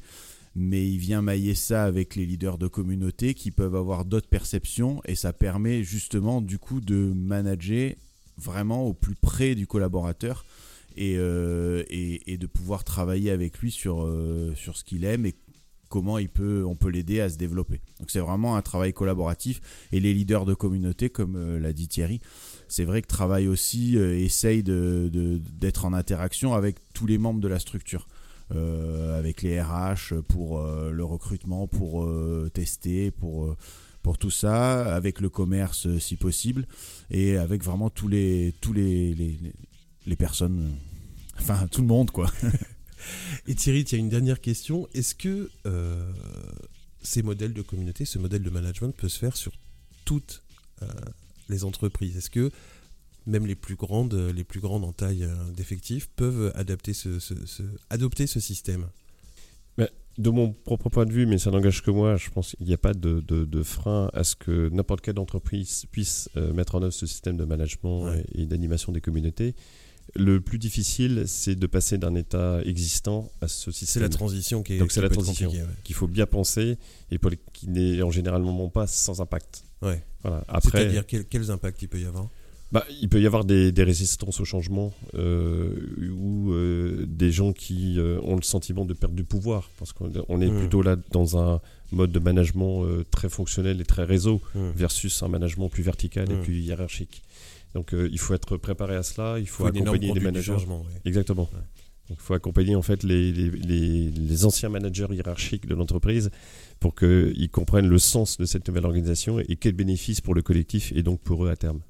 Mais 0.56 0.88
il 0.88 0.98
vient 0.98 1.22
mailler 1.22 1.56
ça 1.56 1.86
avec 1.86 2.16
les 2.16 2.26
leaders 2.26 2.58
de 2.58 2.68
communauté 2.68 3.34
qui 3.34 3.52
peuvent 3.52 3.76
avoir 3.76 4.06
d'autres 4.06 4.28
perceptions 4.28 5.02
et 5.06 5.16
ça 5.16 5.32
permet 5.32 5.84
justement 5.84 6.42
du 6.42 6.58
coup 6.58 6.82
de 6.82 7.14
manager 7.16 7.94
vraiment 8.38 8.86
au 8.86 8.94
plus 8.94 9.16
près 9.16 9.54
du 9.54 9.68
collaborateur 9.68 10.46
et, 10.96 11.16
euh, 11.18 11.84
et, 11.90 12.38
de 12.38 12.48
pouvoir 12.48 12.84
travailler 12.84 13.32
avec 13.32 13.60
lui 13.60 13.72
sur, 13.72 14.04
euh, 14.04 14.54
sur 14.56 14.78
ce 14.78 14.84
qu'il 14.84 15.04
aime 15.06 15.26
et 15.26 15.36
comment 15.90 16.18
il 16.18 16.30
peut, 16.30 16.64
on 16.66 16.76
peut 16.76 16.90
l'aider 16.90 17.20
à 17.20 17.30
se 17.30 17.38
développer. 17.38 17.82
Donc 18.00 18.12
c'est 18.12 18.20
vraiment 18.20 18.56
un 18.56 18.62
travail 18.62 18.94
collaboratif 18.94 19.60
et 19.92 20.00
les 20.00 20.14
leaders 20.14 20.46
de 20.46 20.54
communauté, 20.54 21.10
comme 21.10 21.36
euh, 21.36 21.60
l'a 21.60 21.74
dit 21.74 21.88
Thierry, 21.88 22.22
c'est 22.68 22.86
vrai 22.86 23.02
que 23.02 23.08
travaillent 23.08 23.48
aussi, 23.48 23.98
essayent 23.98 24.64
de- 24.64 25.10
de- 25.12 25.42
d'être 25.60 25.86
en 25.86 25.94
interaction 25.94 26.54
avec 26.54 26.78
tous 26.94 27.08
les 27.08 27.18
membres 27.18 27.42
de 27.42 27.48
la 27.48 27.60
structure. 27.60 28.08
Avec 28.52 29.44
les 29.44 29.62
RH 29.62 30.22
pour 30.28 30.60
le 30.60 31.04
recrutement, 31.04 31.68
pour 31.68 32.12
tester, 32.52 33.12
pour, 33.12 33.56
pour 34.02 34.18
tout 34.18 34.32
ça, 34.32 34.96
avec 34.96 35.22
le 35.22 35.30
commerce 35.30 36.00
si 36.00 36.16
possible, 36.16 36.66
et 37.12 37.38
avec 37.38 37.64
vraiment 37.64 37.92
tous 37.92 38.08
les, 38.08 38.56
tous 38.60 38.74
les, 38.74 39.14
les- 40.10 40.16
personnes, 40.16 40.60
euh, 40.60 41.40
enfin 41.40 41.68
tout 41.68 41.82
le 41.82 41.88
monde 41.88 42.12
quoi. 42.12 42.32
Et 43.48 43.56
Thierry, 43.56 43.82
il 43.82 43.92
y 43.92 43.96
a 43.96 43.98
une 43.98 44.10
dernière 44.10 44.42
question. 44.42 44.88
Est-ce 44.94 45.16
que 45.16 45.50
euh, 45.66 46.12
ces 47.02 47.24
modèles 47.24 47.54
de 47.54 47.62
communauté, 47.62 48.04
ce 48.06 48.20
modèle 48.20 48.44
de 48.44 48.50
management 48.50 48.92
peut 48.92 49.08
se 49.08 49.18
faire 49.20 49.38
sur 49.38 49.54
toutes 50.06 50.44
euh, 50.82 50.88
les 51.48 51.64
entreprises? 51.64 52.18
Est-ce 52.18 52.30
que 52.30 52.52
même 53.26 53.46
les 53.48 53.56
plus 53.56 53.76
grandes, 53.76 54.16
les 54.36 54.44
plus 54.44 54.60
grandes 54.60 54.84
en 54.84 54.92
taille 54.92 55.26
d'effectifs 55.56 56.10
peuvent 56.16 56.52
adapter 56.56 56.94
ce, 56.94 57.20
ce- 57.20 57.46
ce- 57.46 57.64
adopter 57.90 58.28
ce 58.28 58.40
système? 58.40 58.88
De 60.18 60.30
mon 60.32 60.52
propre 60.52 60.90
point 60.90 61.06
de 61.06 61.14
vue, 61.14 61.26
mais 61.26 61.38
ça 61.38 61.50
n'engage 61.50 61.82
que 61.82 61.92
moi, 61.92 62.18
je 62.18 62.30
pense 62.30 62.54
qu'il 62.58 62.68
n'y 62.68 62.74
a 62.74 62.78
pas 62.78 62.94
de, 62.94 63.22
de- 63.22 63.46
de 63.46 63.64
frein 63.64 64.10
à 64.14 64.26
ce 64.26 64.36
que 64.36 64.68
n'importe 64.68 65.00
quelle 65.00 65.18
entreprise 65.18 65.86
puisse 65.92 66.28
euh, 66.36 66.52
mettre 66.52 66.76
en 66.76 66.82
œuvre 66.82 66.92
ce 66.92 67.06
système 67.06 67.38
de 67.38 67.46
management 67.46 68.04
Ouais. 68.04 68.26
et, 68.34 68.42
et 68.42 68.46
d'animation 68.46 68.92
des 68.92 69.00
communautés. 69.00 69.56
Le 70.16 70.42
plus 70.42 70.58
difficile, 70.58 71.24
c'est 71.28 71.56
de 71.56 71.68
passer 71.68 71.98
d'un 71.98 72.16
état 72.16 72.60
existant 72.66 73.30
à 73.42 73.48
ce 73.48 73.72
C'est 73.72 73.80
système 73.86 74.04
la 74.04 74.10
transition 74.10 74.64
qui 74.64 74.74
est 74.74 74.78
Donc 74.80 74.92
c'est 74.92 75.02
la 75.02 75.10
transition. 75.10 75.52
ouais. 75.52 75.64
qu'il 75.84 75.96
faut 75.96 76.08
bien 76.08 76.26
penser 76.26 76.78
et 77.12 77.18
pour 77.18 77.30
les- 77.30 77.40
qui 77.54 77.68
n'est 77.68 78.02
en 78.02 78.10
généralement 78.12 78.70
pas 78.70 78.88
sans 78.88 79.22
impact. 79.22 79.64
Ouais. 79.82 80.02
Voilà. 80.24 80.44
Après, 80.48 80.80
C'est-à-dire 80.82 81.06
quel- 81.06 81.26
quels 81.26 81.52
impacts 81.52 81.82
il 81.82 81.88
peut 81.90 82.00
y 82.02 82.06
avoir? 82.06 82.28
Bah, 82.72 82.86
il 83.02 83.10
peut 83.10 83.20
y 83.22 83.26
avoir 83.26 83.46
des, 83.46 83.72
des 83.72 83.84
résistances 83.84 84.40
au 84.40 84.46
changement 84.46 84.94
euh, 85.16 85.74
ou 86.12 86.52
euh, 86.54 87.06
des 87.08 87.32
gens 87.32 87.52
qui 87.52 87.98
euh, 87.98 88.20
ont 88.24 88.36
le 88.36 88.44
sentiment 88.44 88.86
de 88.86 88.94
perdre 88.94 89.16
du 89.16 89.24
pouvoir 89.24 89.70
parce 89.80 89.92
qu'on 89.94 90.12
on 90.28 90.40
est 90.42 90.52
Mm. 90.52 90.60
plutôt 90.60 90.82
là 90.84 90.96
dans 91.12 91.38
un 91.38 91.62
mode 91.92 92.12
de 92.12 92.20
management 92.20 92.86
très 93.10 93.30
fonctionnel 93.30 93.82
et 93.82 93.86
très 93.86 94.04
réseau 94.04 94.42
Hmm. 94.54 94.70
versus 94.76 95.24
un 95.24 95.28
management 95.28 95.70
plus 95.70 95.82
vertical 95.82 96.32
et 96.32 96.36
Mm. 96.36 96.42
plus 96.44 96.60
hiérarchique. 96.62 97.24
Donc 97.76 97.94
euh, 97.94 98.10
il 98.12 98.20
faut 98.20 98.34
être 98.34 98.58
préparé 98.58 98.96
à 98.96 99.04
cela, 99.04 99.38
il 99.40 99.48
faut, 99.48 99.64
accompagner 99.92 100.08
les 100.14 100.20
managers. 100.26 100.52
ouais. 100.80 101.00
Exactement. 101.06 101.50
Donc, 102.10 102.18
il 102.20 102.24
faut 102.24 102.34
accompagner 102.34 102.76
en 102.76 102.82
fait 102.82 103.04
les, 103.04 103.32
les, 103.32 103.52
les- 103.52 104.10
les 104.12 104.46
anciens 104.46 104.70
managers 104.70 105.06
hiérarchiques 105.12 105.68
de 105.68 105.76
l'entreprise 105.76 106.32
pour 106.80 106.96
qu'ils 106.96 107.50
comprennent 107.52 107.88
le 107.88 108.00
sens 108.00 108.38
de 108.38 108.46
cette 108.46 108.68
nouvelle 108.68 108.86
organisation 108.86 109.40
et 109.40 109.56
quels 109.58 109.74
bénéfices 109.76 110.20
pour 110.20 110.34
le 110.34 110.42
collectif 110.42 110.92
et 110.96 111.04
donc 111.04 111.20
pour 111.22 111.46
eux 111.46 111.50
à 111.52 111.56
terme. 111.56 111.82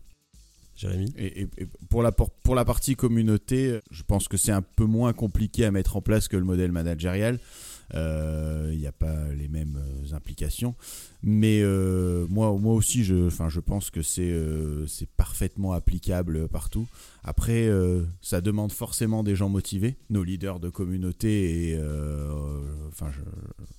Jérémy? 0.75 1.13
Et, 1.17 1.41
et- 1.43 1.47
et 1.59 1.67
pour, 1.89 2.03
la, 2.03 2.11
pour 2.11 2.55
la 2.55 2.65
partie 2.65 2.95
communauté, 2.95 3.79
je 3.91 4.03
pense 4.03 4.27
que 4.27 4.35
c'est 4.37 4.51
un 4.51 4.61
peu 4.61 4.85
moins 4.85 5.13
compliqué 5.13 5.63
à 5.65 5.71
mettre 5.71 5.95
en 5.95 6.01
place 6.01 6.27
que 6.27 6.35
le 6.37 6.43
modèle 6.43 6.71
managérial. 6.73 7.39
Euh, 7.95 8.69
Il 8.73 8.79
n'y 8.79 8.87
a 8.87 8.91
pas 8.91 9.29
les 9.33 9.47
mêmes 9.47 9.77
euh, 9.79 10.15
implications. 10.15 10.75
Mais 11.23 11.61
euh, 11.61 12.27
moi, 12.29 12.55
moi 12.57 12.73
aussi, 12.73 13.03
je, 13.03 13.27
enfin, 13.27 13.49
je 13.49 13.59
pense 13.59 13.89
que 13.89 14.01
c'est 14.01 14.31
euh, 14.31 14.85
c'est 14.87 15.09
parfaitement 15.09 15.73
applicable 15.73 16.47
partout. 16.47 16.87
Après, 17.23 17.67
euh, 17.67 18.03
ça 18.21 18.41
demande 18.41 18.71
forcément 18.71 19.23
des 19.23 19.35
gens 19.35 19.49
motivés, 19.49 19.97
nos 20.09 20.23
leaders 20.23 20.59
de 20.59 20.69
communauté. 20.69 21.71
Et 21.71 21.77
euh, 21.77 22.29
enfin, 22.89 23.11
je, 23.11 23.19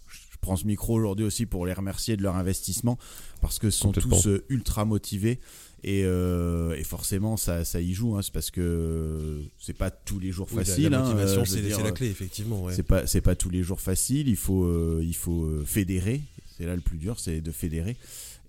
je 0.09 0.37
prends 0.41 0.57
ce 0.57 0.67
micro 0.67 0.95
aujourd'hui 0.95 1.25
aussi 1.25 1.47
pour 1.47 1.67
les 1.67 1.73
remercier 1.73 2.17
de 2.17 2.23
leur 2.23 2.37
investissement 2.37 2.99
parce 3.41 3.59
que 3.59 3.71
ce 3.71 3.79
sont 3.79 3.93
tous 3.93 4.27
euh, 4.27 4.45
ultra 4.49 4.85
motivés. 4.85 5.39
Et, 5.83 6.03
euh, 6.05 6.75
et 6.77 6.85
forcément, 6.85 7.37
ça, 7.39 7.65
ça 7.65 7.81
y 7.81 7.95
joue. 7.95 8.15
hein. 8.17 8.21
c'est 8.23 8.33
parce 8.33 8.51
que 8.51 9.41
c'est 9.59 9.73
pas 9.77 9.91
tous 9.91 10.19
les 10.19 10.31
jours 10.31 10.47
Oui, 10.51 10.59
la- 10.59 10.65
facile. 10.65 10.89
la, 10.91 11.01
hein, 11.01 11.05
motivation, 11.05 11.41
euh, 11.41 11.45
c'est 11.47 11.83
la 11.83 11.93
clé, 11.93 12.09
effectivement. 12.09 12.65
ouais. 12.65 12.75
c'est 12.75 12.83
pas 12.83 13.07
c'est 13.07 13.23
pas 13.23 13.35
tous 13.35 13.49
les 13.51 13.63
jours 13.63 13.81
facile. 13.81 14.29
Il 14.29 14.37
faut 14.37 14.65
euh, 14.65 15.01
il 15.03 15.15
faut 15.17 15.45
euh, 15.45 15.65
fédérer. 15.65 16.21
C'est 16.59 16.67
là 16.67 16.75
le 16.75 16.83
plus 16.83 16.99
dur, 16.99 17.19
c'est 17.19 17.41
de 17.41 17.51
fédérer. 17.51 17.97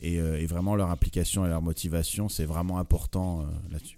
Et, 0.03 0.19
euh, 0.19 0.39
et 0.39 0.45
vraiment 0.47 0.75
leur 0.75 0.89
implication 0.89 1.45
et 1.45 1.49
leur 1.49 1.61
motivation, 1.61 2.27
c'est 2.27 2.43
vraiment 2.45 2.79
important 2.79 3.41
euh, 3.41 3.43
là-dessus. 3.71 3.97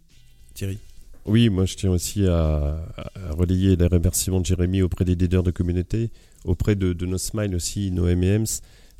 Thierry 0.53 0.77
Oui, 1.25 1.49
moi 1.49 1.65
je 1.65 1.75
tiens 1.75 1.89
aussi 1.91 2.27
à, 2.27 2.85
à 3.15 3.31
relayer 3.31 3.75
les 3.75 3.87
remerciements 3.87 4.41
de 4.41 4.45
Jérémy 4.45 4.81
auprès 4.83 5.05
des 5.05 5.15
leaders 5.15 5.41
de 5.43 5.49
communauté, 5.51 6.11
auprès 6.45 6.75
de, 6.75 6.93
de 6.93 7.05
nos 7.07 7.17
Smile 7.17 7.55
aussi, 7.55 7.89
nos 7.89 8.03
MEMs. 8.15 8.45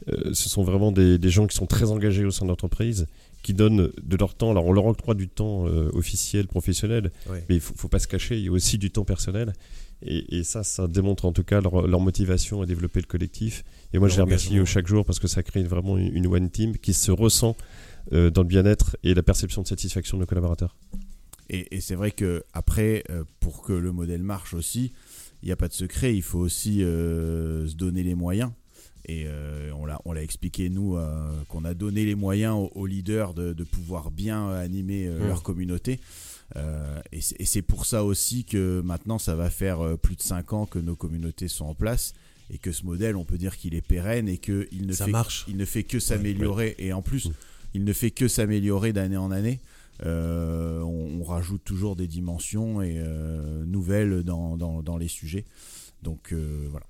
Euh, 0.09 0.33
ce 0.33 0.49
sont 0.49 0.63
vraiment 0.63 0.91
des, 0.91 1.17
des 1.19 1.29
gens 1.29 1.45
qui 1.45 1.55
sont 1.55 1.67
très 1.67 1.91
engagés 1.91 2.25
au 2.25 2.31
sein 2.31 2.45
de 2.45 2.49
l'entreprise, 2.49 3.05
qui 3.43 3.53
donnent 3.53 3.91
de 4.01 4.17
leur 4.17 4.33
temps. 4.33 4.49
Alors 4.51 4.65
on 4.65 4.73
leur 4.73 4.85
octroie 4.87 5.13
du 5.13 5.27
temps 5.27 5.67
euh, 5.67 5.89
officiel, 5.93 6.47
professionnel, 6.47 7.11
mais 7.29 7.55
il 7.55 7.59
faut, 7.59 7.75
faut 7.75 7.89
pas 7.89 7.99
se 7.99 8.07
cacher, 8.07 8.37
il 8.37 8.45
y 8.45 8.47
a 8.47 8.51
aussi 8.51 8.77
du 8.79 8.89
temps 8.89 9.05
personnel. 9.05 9.53
Et, 10.05 10.37
et 10.39 10.43
ça, 10.43 10.63
ça 10.63 10.87
démontre 10.87 11.25
en 11.25 11.31
tout 11.31 11.43
cas 11.43 11.61
leur, 11.61 11.87
leur 11.87 11.99
motivation 12.01 12.61
à 12.61 12.65
développer 12.65 12.99
le 12.99 13.05
collectif. 13.05 13.63
Et 13.93 13.99
moi, 13.99 14.07
Leur 14.07 14.13
je 14.15 14.17
les 14.19 14.23
remercie 14.23 14.47
engagement. 14.47 14.65
chaque 14.65 14.87
jour 14.87 15.05
parce 15.05 15.19
que 15.19 15.27
ça 15.27 15.43
crée 15.43 15.63
vraiment 15.63 15.97
une, 15.97 16.13
une 16.15 16.27
one 16.27 16.49
team 16.49 16.75
qui 16.77 16.93
se 16.93 17.11
ressent 17.11 17.55
euh, 18.11 18.29
dans 18.29 18.41
le 18.41 18.47
bien-être 18.47 18.97
et 19.03 19.13
la 19.13 19.23
perception 19.23 19.61
de 19.61 19.67
satisfaction 19.67 20.17
de 20.17 20.23
nos 20.23 20.25
collaborateurs. 20.27 20.75
Et, 21.49 21.75
et 21.75 21.79
c'est 21.81 21.95
vrai 21.95 22.11
que 22.11 22.43
après, 22.53 23.03
euh, 23.09 23.23
pour 23.39 23.61
que 23.61 23.71
le 23.73 23.91
modèle 23.91 24.23
marche 24.23 24.53
aussi, 24.53 24.91
il 25.41 25.45
n'y 25.45 25.51
a 25.51 25.57
pas 25.57 25.67
de 25.69 25.73
secret. 25.73 26.15
Il 26.15 26.21
faut 26.21 26.39
aussi 26.39 26.79
se 26.79 27.75
donner 27.75 28.03
les 28.03 28.15
moyens. 28.15 28.51
Et 29.05 29.25
euh, 29.27 29.71
on 29.77 29.85
l'a 29.85 29.99
on 30.05 30.13
l'a 30.13 30.23
expliqué 30.23 30.69
nous 30.69 30.95
euh, 30.95 31.29
qu'on 31.49 31.65
a 31.65 31.73
donné 31.73 32.05
les 32.05 32.15
moyens 32.15 32.55
aux, 32.55 32.71
aux 32.75 32.85
leaders 32.85 33.33
de, 33.33 33.51
de 33.53 33.63
pouvoir 33.63 34.11
bien 34.11 34.49
animer 34.51 35.07
euh, 35.07 35.19
Mm. 35.25 35.27
leur 35.27 35.43
communauté. 35.43 35.99
Et 37.11 37.21
c'est- 37.21 37.61
pour 37.63 37.85
ça 37.85 38.03
aussi 38.03 38.45
que 38.45 38.81
maintenant 38.85 39.17
ça 39.17 39.35
va 39.35 39.49
faire 39.49 39.97
plus 39.97 40.15
de 40.15 40.21
5 40.21 40.53
ans 40.53 40.65
que 40.65 40.77
nos 40.79 40.95
communautés 40.95 41.47
sont 41.47 41.65
en 41.65 41.73
place 41.75 42.13
et 42.51 42.57
que 42.59 42.71
ce 42.71 42.85
modèle 42.85 43.15
on 43.15 43.25
peut 43.25 43.37
dire 43.39 43.57
qu'il 43.57 43.73
est 43.73 43.81
pérenne 43.81 44.27
et 44.27 44.37
qu'il 44.37 44.85
ne 44.85 44.93
Ça 44.93 45.05
fait 45.05 45.11
marche. 45.11 45.45
il 45.47 45.57
ne 45.57 45.65
fait 45.65 45.83
que 45.83 45.99
s'améliorer 45.99 46.75
et 46.77 46.93
en 46.93 47.01
plus 47.01 47.25
Mm. 47.29 47.33
il 47.73 47.83
ne 47.85 47.93
fait 47.93 48.11
que 48.11 48.27
s'améliorer 48.27 48.93
d'année 48.93 49.17
en 49.17 49.31
année. 49.31 49.59
Euh, 50.05 50.81
on, 50.81 51.21
on 51.21 51.23
rajoute 51.23 51.63
toujours 51.63 51.95
des 51.95 52.07
dimensions 52.07 52.81
et 52.81 52.95
euh, 52.97 53.63
nouvelles 53.65 54.23
dans, 54.23 54.57
dans, 54.57 54.81
dans 54.83 54.97
les 54.97 55.07
sujets. 55.07 55.45
Donc 56.03 56.33
euh, 56.33 56.67
voilà. 56.69 56.85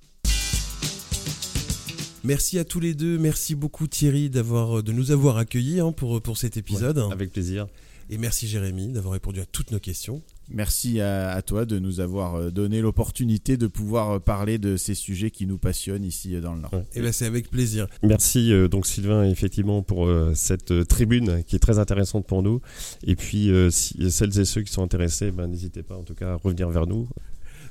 Merci 2.24 2.58
à 2.58 2.64
tous 2.64 2.80
les 2.80 2.94
deux. 2.94 3.18
Merci 3.18 3.54
beaucoup 3.54 3.88
Thierry 3.88 4.30
d'avoir 4.30 4.82
de 4.82 4.92
nous 4.94 5.12
avoir 5.12 5.38
accueillis 5.38 5.82
hein, 5.82 5.92
pour, 5.92 6.22
pour 6.22 6.38
cet 6.38 6.56
épisode. 6.56 7.04
Avec 7.12 7.34
plaisir. 7.34 7.68
Et 8.10 8.18
merci 8.18 8.48
Jérémy 8.48 8.90
d'avoir 8.90 9.14
répondu 9.14 9.40
à 9.40 9.46
toutes 9.46 9.72
nos 9.72 9.80
questions. 9.80 10.22
Merci 10.50 11.00
à, 11.00 11.32
à 11.32 11.42
toi 11.42 11.66
de 11.66 11.80
nous 11.80 12.02
avoir 12.02 12.36
euh, 12.36 12.50
donné 12.52 12.82
l'opportunité 12.82 13.56
de 13.56 13.68
pouvoir 13.68 14.12
euh, 14.12 14.20
parler 14.20 14.58
de 14.58 14.76
ces 14.76 14.94
sujets 14.94 15.32
qui 15.32 15.48
nous 15.48 15.58
passionnent 15.58 16.04
ici 16.04 16.36
euh, 16.36 16.42
dans 16.42 16.54
le 16.54 16.62
Nord. 16.62 16.74
Ouais. 16.74 16.84
Et 16.96 17.02
ben 17.02 17.14
c'est 17.14 17.26
avec 17.26 17.50
plaisir. 17.50 17.88
Merci 18.04 18.52
euh, 18.52 18.68
donc 18.68 18.88
Sylvain 18.88 19.24
effectivement 19.30 19.82
pour 19.84 20.06
euh, 20.06 20.34
cette 20.36 20.72
euh, 20.72 20.84
tribune 20.84 21.44
qui 21.46 21.56
est 21.56 21.60
très 21.60 21.80
intéressante 21.80 22.28
pour 22.28 22.44
nous. 22.44 22.60
Et 23.06 23.16
puis 23.16 23.50
euh, 23.50 23.70
si, 23.70 24.12
celles 24.12 24.38
et 24.38 24.46
ceux 24.46 24.62
qui 24.62 24.72
sont 24.72 24.84
intéressés, 24.84 25.32
ben, 25.32 25.48
n'hésitez 25.48 25.82
pas 25.82 25.96
en 25.96 26.04
tout 26.04 26.16
cas 26.16 26.34
à 26.34 26.36
revenir 26.36 26.70
vers 26.70 26.88
nous. 26.88 27.08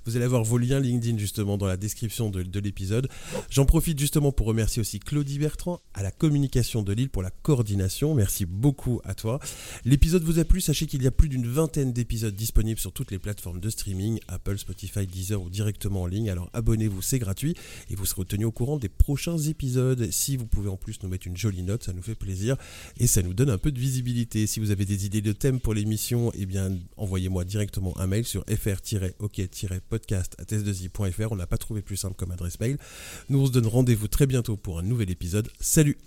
Vous 0.05 0.17
allez 0.17 0.25
avoir 0.25 0.43
vos 0.43 0.59
liens 0.59 0.81
LinkedIn 0.81 1.17
justement 1.17 1.57
dans 1.57 1.67
la 1.67 1.77
description 1.77 2.29
de, 2.29 2.43
de 2.43 2.61
l'épisode. 2.61 3.09
J'en 3.51 3.65
profite 3.65 3.99
justement 3.99 4.33
pour 4.33 4.47
remercier 4.49 4.81
aussi 4.81 4.99
Claudie 4.99 5.39
Bertrand 5.39 5.81
à 5.95 6.03
la 6.03 6.11
communication 6.11 6.83
de 6.83 6.93
Lille 6.93 7.09
pour 7.09 7.23
la 7.23 7.31
coordination. 7.31 8.15
Merci 8.15 8.45
beaucoup 8.45 9.01
à 9.05 9.15
toi. 9.15 9.39
L'épisode 9.85 10.25
vous 10.25 10.39
a 10.41 10.45
plu, 10.45 10.61
sachez 10.61 10.87
qu'il 10.87 11.03
y 11.03 11.07
a 11.07 11.13
plus 11.13 11.29
d'une 11.29 11.47
vingtaine 11.47 11.93
d'épisodes 11.93 12.35
disponibles 12.35 12.81
sur 12.81 12.93
toutes 12.93 13.13
les 13.13 13.19
plateformes 13.19 13.61
de 13.61 13.71
streaming, 13.71 14.19
Apple, 14.27 14.59
Spotify, 14.59 15.07
Deezer 15.07 15.41
ou 15.41 15.51
directement 15.51 16.03
en 16.03 16.07
ligne. 16.07 16.31
Alors 16.31 16.51
abonnez-vous, 16.53 17.01
c'est 17.01 17.21
gratuit 17.21 17.55
et 17.89 17.95
vous 17.95 18.07
serez 18.07 18.25
tenu 18.25 18.45
au 18.45 18.53
courant 18.53 18.79
des 18.79 18.89
prochains 18.89 19.39
épisodes. 19.39 20.11
Si 20.11 20.37
vous 20.37 20.47
pouvez 20.47 20.69
en 20.69 20.77
plus 20.77 21.01
nous 21.03 21.09
mettre 21.09 21.29
une 21.29 21.37
jolie 21.37 21.63
note, 21.63 21.85
ça 21.85 21.93
nous 21.93 22.03
fait 22.03 22.17
plaisir 22.17 22.57
et 22.99 23.07
ça 23.07 23.23
nous 23.23 23.35
donne 23.35 23.51
un 23.51 23.59
peu 23.59 23.71
de 23.71 23.79
visibilité. 23.79 24.47
Si 24.47 24.59
vous 24.59 24.73
avez 24.73 24.85
des 24.85 25.07
idées 25.07 25.23
de 25.23 25.33
thèmes 25.33 25.61
pour 25.61 25.75
l'émission, 25.75 26.33
eh 26.35 26.47
bien 26.47 26.77
envoyez-moi 26.97 27.45
directement 27.45 27.97
un 27.99 28.09
mail 28.09 28.25
sur 28.25 28.45
fr-ok-podcast 28.49 29.92
à 29.95 30.45
On 31.33 31.37
n'a 31.37 31.47
pas 31.47 31.59
trouvé 31.59 31.83
plus 31.83 31.97
simple 31.97 32.15
comme 32.17 32.31
adresse 32.31 32.61
mail. 32.61 32.79
Nous 33.29 33.41
on 33.41 33.47
se 33.47 33.53
donne 33.53 33.67
rendez-vous 33.67 34.09
très 34.09 34.27
bientôt 34.27 34.57
pour 34.57 34.79
un 34.79 34.83
nouvel 34.83 35.11
épisode. 35.11 35.49
Salut 35.61 35.99